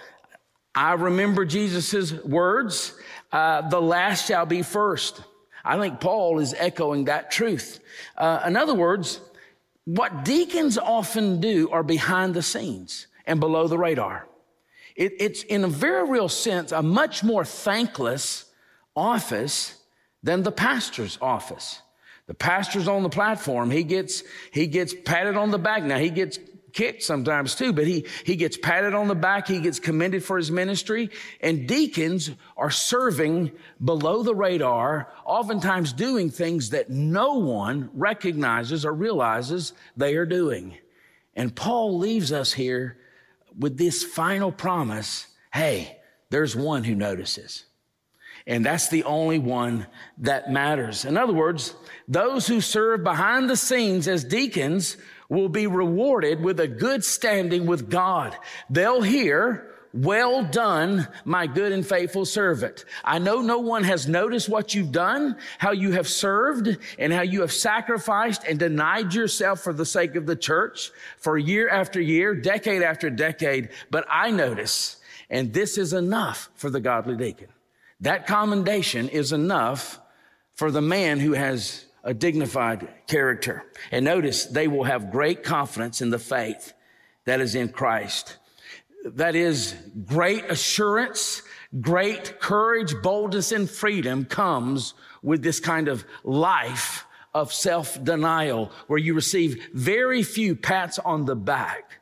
I 0.76 0.94
remember 0.94 1.46
Jesus' 1.46 2.14
words, 2.24 2.98
uh, 3.32 3.68
the 3.70 3.82
last 3.82 4.28
shall 4.28 4.46
be 4.46 4.62
first. 4.62 5.22
I 5.64 5.80
think 5.80 6.00
Paul 6.00 6.40
is 6.40 6.54
echoing 6.58 7.06
that 7.06 7.32
truth. 7.32 7.80
Uh, 8.18 8.42
in 8.46 8.56
other 8.56 8.74
words, 8.74 9.22
what 9.86 10.26
deacons 10.26 10.78
often 10.78 11.40
do 11.40 11.70
are 11.72 11.84
behind 11.84 12.34
the 12.34 12.42
scenes 12.42 13.08
and 13.26 13.40
below 13.40 13.68
the 13.68 13.78
radar. 13.78 14.28
It, 14.96 15.14
it's 15.20 15.44
in 15.44 15.64
a 15.64 15.68
very 15.68 16.10
real 16.10 16.30
sense 16.30 16.72
a 16.72 16.82
much 16.82 17.24
more 17.24 17.46
thankless 17.46 18.46
office 18.96 19.76
than 20.22 20.44
the 20.44 20.52
pastor's 20.52 21.18
office. 21.22 21.82
The 22.28 22.34
pastor's 22.34 22.88
on 22.88 23.04
the 23.04 23.10
platform. 23.10 23.70
He 23.70 23.84
gets, 23.84 24.24
he 24.52 24.68
gets 24.68 24.94
patted 24.94 25.36
on 25.36 25.52
the 25.52 25.60
back. 25.60 25.84
Now 25.84 25.98
he 25.98 26.10
gets 26.10 26.40
kicked 26.74 27.04
sometimes 27.04 27.56
too, 27.56 27.72
but 27.72 27.88
he, 27.88 28.06
he 28.26 28.36
gets 28.36 28.58
patted 28.58 28.94
on 28.94 29.08
the 29.08 29.16
back. 29.16 29.48
He 29.48 29.60
gets 29.60 29.80
commended 29.80 30.24
for 30.24 30.38
his 30.38 30.52
ministry. 30.52 31.10
And 31.42 31.68
deacons 31.68 32.32
are 32.58 32.72
serving 32.72 33.52
below 33.84 34.24
the 34.24 34.36
radar, 34.36 35.14
oftentimes 35.26 35.94
doing 35.94 36.30
things 36.30 36.72
that 36.72 36.90
no 36.90 37.36
one 37.36 37.90
recognizes 37.94 38.86
or 38.86 38.94
realizes 38.94 39.74
they 39.96 40.16
are 40.16 40.26
doing. 40.26 40.78
And 41.36 41.56
Paul 41.56 41.98
leaves 41.98 42.32
us 42.32 42.54
here 42.54 42.98
with 43.58 43.78
this 43.78 44.04
final 44.04 44.52
promise 44.52 45.28
hey, 45.54 46.00
there's 46.32 46.56
one 46.56 46.84
who 46.84 46.96
notices. 46.96 47.66
And 48.48 48.66
that's 48.66 48.90
the 48.90 49.04
only 49.04 49.40
one 49.40 49.88
that 50.18 50.52
matters. 50.52 51.06
In 51.06 51.16
other 51.16 51.32
words, 51.32 51.76
those 52.08 52.48
who 52.48 52.60
serve 52.60 53.04
behind 53.04 53.50
the 53.50 53.56
scenes 53.56 54.08
as 54.08 54.24
deacons 54.24 54.98
will 55.30 55.50
be 55.50 55.68
rewarded 55.68 56.42
with 56.42 56.60
a 56.60 56.68
good 56.68 57.04
standing 57.04 57.66
with 57.66 57.90
God. 57.90 58.36
They'll 58.70 59.02
hear, 59.02 59.70
well 59.94 60.44
done, 60.44 61.08
my 61.24 61.46
good 61.46 61.72
and 61.72 61.86
faithful 61.86 62.26
servant. 62.26 62.84
I 63.04 63.20
know 63.20 63.42
no 63.42 63.60
one 63.60 63.84
has 63.84 64.08
noticed 64.08 64.50
what 64.50 64.74
you've 64.74 64.92
done, 64.92 65.38
how 65.60 65.72
you 65.72 65.92
have 65.92 66.08
served, 66.08 66.78
and 66.98 67.14
how 67.14 67.22
you 67.22 67.42
have 67.42 67.54
sacrificed 67.54 68.44
and 68.44 68.58
denied 68.58 69.14
yourself 69.14 69.62
for 69.62 69.72
the 69.72 69.86
sake 69.86 70.16
of 70.16 70.26
the 70.26 70.36
church 70.36 70.92
for 71.18 71.38
year 71.38 71.70
after 71.70 72.02
year, 72.02 72.34
decade 72.34 72.82
after 72.82 73.10
decade. 73.10 73.70
But 73.92 74.06
I 74.10 74.32
notice, 74.32 74.98
and 75.30 75.54
this 75.54 75.78
is 75.78 75.94
enough 75.94 76.50
for 76.56 76.72
the 76.72 76.80
godly 76.80 77.16
deacon. 77.16 77.50
That 78.02 78.26
commendation 78.26 79.10
is 79.10 79.32
enough 79.32 80.00
for 80.56 80.72
the 80.72 80.82
man 80.82 81.20
who 81.20 81.34
has 81.34 81.86
a 82.04 82.14
dignified 82.14 82.88
character. 83.08 83.64
And 83.92 84.06
notice 84.06 84.46
they 84.46 84.68
will 84.68 84.84
have 84.84 85.12
great 85.12 85.44
confidence 85.44 86.02
in 86.02 86.10
the 86.10 86.20
faith 86.20 86.74
that 87.26 87.40
is 87.40 87.56
in 87.56 87.70
Christ 87.70 88.38
that 89.06 89.36
is 89.36 89.76
great 90.06 90.46
assurance, 90.46 91.42
great 91.82 92.40
courage, 92.40 92.94
boldness, 93.02 93.52
and 93.52 93.70
freedom 93.70 94.26
comes 94.26 94.94
with 95.22 95.44
this 95.44 95.60
kind 95.60 95.88
of 95.88 96.06
life 96.24 97.06
of 97.34 97.52
self-denial 97.52 98.72
where 98.88 99.00
you 99.00 99.14
receive 99.14 99.68
very 99.74 100.24
few 100.24 100.56
pats 100.56 101.00
on 101.00 101.26
the 101.26 101.36
back 101.36 102.00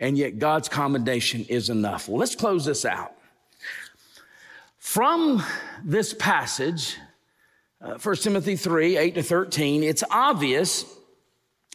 and 0.00 0.18
yet 0.18 0.38
God's 0.38 0.68
commendation 0.68 1.44
is 1.48 1.70
enough. 1.70 2.08
Well, 2.08 2.18
let's 2.18 2.34
close 2.34 2.64
this 2.64 2.84
out. 2.84 3.14
From 4.78 5.42
this 5.82 6.12
passage, 6.12 6.98
uh, 7.84 7.98
1 7.98 8.16
Timothy 8.16 8.56
3, 8.56 8.96
8 8.96 9.14
to 9.16 9.22
13, 9.22 9.82
it's 9.82 10.02
obvious 10.10 10.86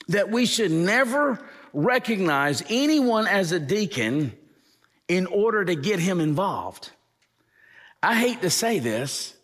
that 0.07 0.31
we 0.31 0.45
should 0.45 0.71
never 0.71 1.39
recognize 1.71 2.63
anyone 2.69 3.27
as 3.27 3.51
a 3.51 3.59
deacon 3.59 4.33
in 5.07 5.27
order 5.27 5.63
to 5.63 5.75
get 5.75 5.99
him 5.99 6.19
involved. 6.19 6.89
I 8.01 8.15
hate 8.15 8.41
to 8.41 8.49
say 8.49 8.79
this, 8.79 9.35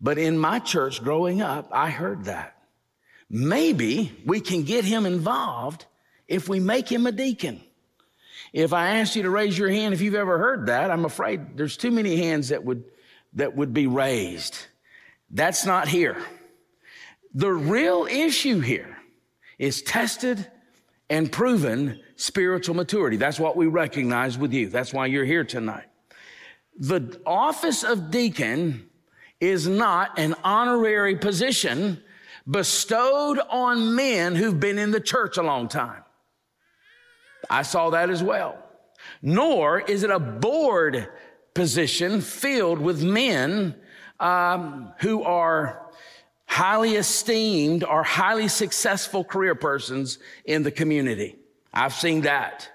but 0.00 0.16
in 0.16 0.38
my 0.38 0.60
church 0.60 1.02
growing 1.02 1.42
up, 1.42 1.68
I 1.72 1.90
heard 1.90 2.24
that. 2.24 2.56
Maybe 3.28 4.16
we 4.24 4.40
can 4.40 4.62
get 4.62 4.84
him 4.84 5.04
involved 5.04 5.84
if 6.26 6.48
we 6.48 6.58
make 6.58 6.90
him 6.90 7.06
a 7.06 7.12
deacon. 7.12 7.60
If 8.54 8.72
I 8.72 9.00
asked 9.00 9.14
you 9.14 9.24
to 9.24 9.30
raise 9.30 9.58
your 9.58 9.68
hand 9.68 9.92
if 9.92 10.00
you've 10.00 10.14
ever 10.14 10.38
heard 10.38 10.66
that, 10.66 10.90
I'm 10.90 11.04
afraid 11.04 11.58
there's 11.58 11.76
too 11.76 11.90
many 11.90 12.16
hands 12.16 12.48
that 12.48 12.64
would, 12.64 12.84
that 13.34 13.54
would 13.54 13.74
be 13.74 13.86
raised. 13.86 14.56
That's 15.30 15.66
not 15.66 15.88
here. 15.88 16.16
The 17.34 17.52
real 17.52 18.06
issue 18.10 18.60
here 18.60 18.96
is 19.58 19.82
tested 19.82 20.46
and 21.10 21.30
proven 21.30 22.00
spiritual 22.16 22.74
maturity. 22.74 23.16
That's 23.16 23.40
what 23.40 23.56
we 23.56 23.66
recognize 23.66 24.38
with 24.38 24.52
you. 24.52 24.68
That's 24.68 24.92
why 24.92 25.06
you're 25.06 25.24
here 25.24 25.44
tonight. 25.44 25.86
The 26.78 27.20
office 27.26 27.82
of 27.82 28.10
deacon 28.10 28.88
is 29.40 29.66
not 29.66 30.18
an 30.18 30.34
honorary 30.44 31.16
position 31.16 32.02
bestowed 32.48 33.38
on 33.50 33.94
men 33.94 34.34
who've 34.34 34.58
been 34.58 34.78
in 34.78 34.90
the 34.90 35.00
church 35.00 35.36
a 35.36 35.42
long 35.42 35.68
time. 35.68 36.02
I 37.50 37.62
saw 37.62 37.90
that 37.90 38.10
as 38.10 38.22
well. 38.22 38.58
Nor 39.22 39.80
is 39.80 40.02
it 40.02 40.10
a 40.10 40.18
board 40.18 41.08
position 41.54 42.20
filled 42.20 42.78
with 42.78 43.02
men 43.02 43.74
um, 44.20 44.92
who 45.00 45.22
are 45.22 45.82
highly 46.46 46.96
esteemed 46.96 47.84
or 47.84 48.02
highly 48.02 48.48
successful 48.48 49.22
career 49.22 49.54
persons 49.54 50.18
in 50.44 50.62
the 50.62 50.70
community. 50.70 51.36
I've 51.72 51.92
seen 51.92 52.22
that. 52.22 52.70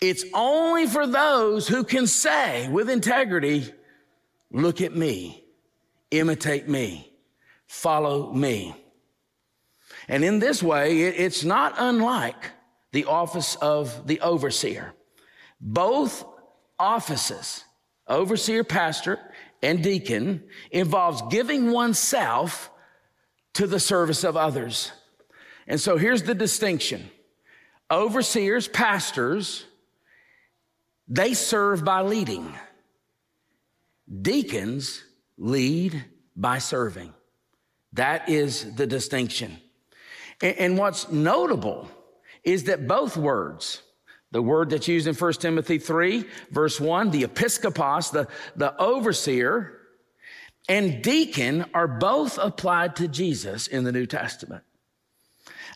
It's 0.00 0.24
only 0.32 0.86
for 0.86 1.06
those 1.06 1.68
who 1.68 1.84
can 1.84 2.06
say 2.06 2.68
with 2.68 2.88
integrity, 2.88 3.72
look 4.50 4.80
at 4.80 4.96
me, 4.96 5.44
imitate 6.10 6.68
me, 6.68 7.12
follow 7.66 8.32
me. 8.32 8.74
And 10.08 10.24
in 10.24 10.38
this 10.38 10.62
way, 10.62 11.02
it's 11.02 11.44
not 11.44 11.74
unlike 11.76 12.50
the 12.92 13.04
office 13.04 13.56
of 13.56 14.06
the 14.06 14.20
overseer. 14.22 14.94
Both 15.60 16.24
offices, 16.78 17.64
overseer, 18.08 18.64
pastor, 18.64 19.20
and 19.62 19.82
deacon, 19.82 20.42
involves 20.70 21.22
giving 21.30 21.70
oneself 21.70 22.70
to 23.54 23.66
the 23.66 23.80
service 23.80 24.24
of 24.24 24.36
others. 24.36 24.92
And 25.66 25.80
so 25.80 25.96
here's 25.96 26.22
the 26.22 26.34
distinction 26.34 27.10
overseers, 27.90 28.68
pastors, 28.68 29.64
they 31.08 31.34
serve 31.34 31.84
by 31.84 32.02
leading. 32.02 32.54
Deacons 34.22 35.04
lead 35.36 36.04
by 36.36 36.58
serving. 36.58 37.12
That 37.92 38.28
is 38.28 38.74
the 38.74 38.86
distinction. 38.86 39.58
And, 40.40 40.78
what's 40.78 41.10
notable 41.10 41.88
is 42.44 42.64
that 42.64 42.86
both 42.86 43.16
words, 43.16 43.82
the 44.32 44.42
word 44.42 44.70
that's 44.70 44.88
used 44.88 45.06
in 45.06 45.14
1 45.14 45.32
Timothy 45.34 45.78
3, 45.78 46.24
verse 46.50 46.80
1, 46.80 47.10
the 47.10 47.24
episkopos, 47.24 48.12
the, 48.12 48.28
the 48.56 48.76
overseer, 48.80 49.76
and 50.68 51.02
deacon 51.02 51.64
are 51.74 51.88
both 51.88 52.38
applied 52.38 52.96
to 52.96 53.08
Jesus 53.08 53.66
in 53.66 53.84
the 53.84 53.92
New 53.92 54.06
Testament. 54.06 54.62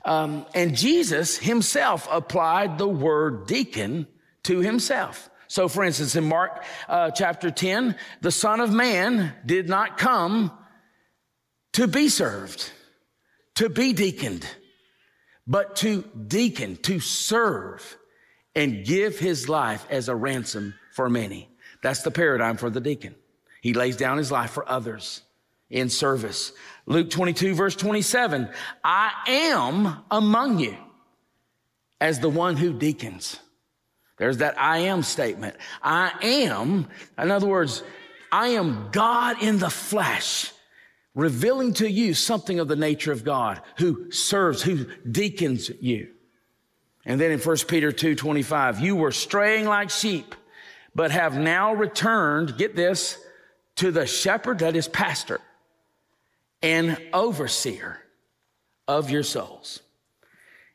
Um, 0.05 0.47
and 0.55 0.77
Jesus 0.77 1.39
himself 1.39 2.07
applied 2.11 2.79
the 2.79 2.89
word 2.89 3.47
deacon 3.47 4.07
to 4.45 4.61
himself. 4.61 5.31
So, 5.49 5.69
for 5.69 5.83
instance, 5.83 6.15
in 6.15 6.25
Mark 6.25 6.65
uh, 6.89 7.11
chapter 7.11 7.51
10, 7.51 7.97
the 8.21 8.31
Son 8.31 8.61
of 8.61 8.73
Man 8.73 9.33
did 9.45 9.69
not 9.69 9.99
come 9.99 10.53
to 11.73 11.87
be 11.87 12.09
served, 12.09 12.71
to 13.57 13.69
be 13.69 13.93
deaconed, 13.93 14.47
but 15.47 15.77
to 15.77 16.03
deacon, 16.27 16.77
to 16.77 17.01
serve, 17.01 17.97
and 18.55 18.85
give 18.85 19.19
his 19.19 19.49
life 19.49 19.87
as 19.91 20.09
a 20.09 20.17
ransom 20.17 20.75
for 20.93 21.09
many. 21.09 21.49
That's 21.83 22.03
the 22.03 22.11
paradigm 22.11 22.57
for 22.57 22.71
the 22.71 22.81
deacon. 22.81 23.15
He 23.61 23.75
lays 23.75 23.97
down 23.97 24.19
his 24.19 24.31
life 24.31 24.51
for 24.51 24.69
others 24.69 25.23
in 25.71 25.89
service. 25.89 26.53
Luke 26.87 27.11
22 27.11 27.55
verse 27.55 27.77
27, 27.77 28.49
I 28.83 29.13
am 29.27 30.05
among 30.11 30.59
you 30.59 30.77
as 32.01 32.21
the 32.21 32.29
one 32.29 32.57
who 32.57 32.73
deacons. 32.73 33.39
There's 34.17 34.39
that 34.39 34.59
I 34.61 34.79
am 34.79 35.03
statement. 35.03 35.57
I 35.83 36.13
am, 36.23 36.89
in 37.19 37.31
other 37.31 37.47
words, 37.47 37.83
I 38.31 38.49
am 38.49 38.91
God 38.93 39.43
in 39.43 39.59
the 39.59 39.71
flesh, 39.71 40.53
revealing 41.15 41.75
to 41.75 41.91
you 41.91 42.15
something 42.15 42.61
of 42.61 42.69
the 42.69 42.77
nature 42.77 43.13
of 43.13 43.25
God 43.25 43.61
who 43.79 44.11
serves, 44.11 44.63
who 44.63 44.87
deacons 45.11 45.71
you. 45.81 46.11
And 47.07 47.21
then 47.21 47.31
in 47.31 47.39
1 47.39 47.57
Peter 47.69 47.93
2, 47.93 48.15
25, 48.15 48.81
you 48.81 48.97
were 48.97 49.13
straying 49.13 49.67
like 49.67 49.91
sheep, 49.91 50.35
but 50.95 51.11
have 51.11 51.37
now 51.37 51.75
returned, 51.75 52.57
get 52.57 52.75
this, 52.75 53.19
to 53.77 53.91
the 53.91 54.07
shepherd 54.07 54.61
that 54.61 54.77
is 54.77 54.89
pastor 54.89 55.41
and 56.63 56.97
overseer 57.13 57.99
of 58.89 59.11
your 59.11 59.23
souls. 59.23 59.81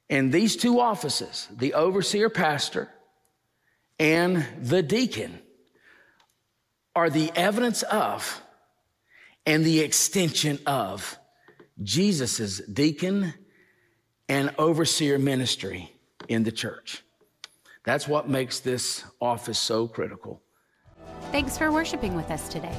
And 0.09 0.31
these 0.31 0.55
two 0.55 0.79
offices, 0.79 1.47
the 1.51 1.73
overseer 1.73 2.29
pastor 2.29 2.89
and 3.97 4.45
the 4.61 4.81
deacon, 4.83 5.39
are 6.95 7.09
the 7.09 7.31
evidence 7.35 7.83
of 7.83 8.41
and 9.45 9.63
the 9.63 9.79
extension 9.79 10.59
of 10.65 11.17
Jesus' 11.81 12.59
deacon 12.59 13.33
and 14.27 14.53
overseer 14.57 15.17
ministry 15.17 15.91
in 16.29 16.43
the 16.43 16.51
church. 16.51 17.03
That's 17.83 18.07
what 18.07 18.29
makes 18.29 18.59
this 18.59 19.03
office 19.19 19.59
so 19.59 19.87
critical. 19.87 20.41
Thanks 21.31 21.57
for 21.57 21.71
worshiping 21.71 22.15
with 22.15 22.31
us 22.31 22.47
today. 22.47 22.77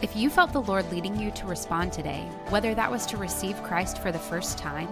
If 0.00 0.16
you 0.16 0.30
felt 0.30 0.52
the 0.52 0.62
Lord 0.62 0.90
leading 0.90 1.16
you 1.16 1.30
to 1.32 1.46
respond 1.46 1.92
today, 1.92 2.28
whether 2.48 2.74
that 2.74 2.90
was 2.90 3.06
to 3.06 3.16
receive 3.16 3.62
Christ 3.62 3.98
for 3.98 4.10
the 4.10 4.18
first 4.18 4.58
time, 4.58 4.88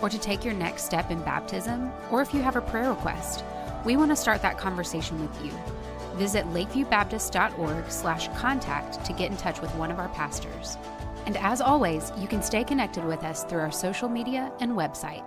or 0.00 0.08
to 0.08 0.18
take 0.18 0.44
your 0.44 0.54
next 0.54 0.84
step 0.84 1.10
in 1.10 1.20
baptism, 1.22 1.90
or 2.10 2.22
if 2.22 2.32
you 2.34 2.40
have 2.40 2.56
a 2.56 2.60
prayer 2.60 2.90
request, 2.90 3.42
we 3.84 3.96
want 3.96 4.10
to 4.10 4.16
start 4.16 4.42
that 4.42 4.58
conversation 4.58 5.20
with 5.20 5.44
you. 5.44 5.52
Visit 6.16 6.44
lakeviewbaptist.org 6.46 7.90
slash 7.90 8.28
contact 8.36 9.04
to 9.04 9.12
get 9.12 9.30
in 9.30 9.36
touch 9.36 9.60
with 9.60 9.74
one 9.74 9.90
of 9.90 9.98
our 9.98 10.10
pastors. 10.10 10.76
And 11.26 11.36
as 11.38 11.60
always, 11.60 12.12
you 12.18 12.28
can 12.28 12.42
stay 12.42 12.64
connected 12.64 13.04
with 13.04 13.24
us 13.24 13.44
through 13.44 13.60
our 13.60 13.72
social 13.72 14.08
media 14.08 14.52
and 14.60 14.72
website. 14.72 15.24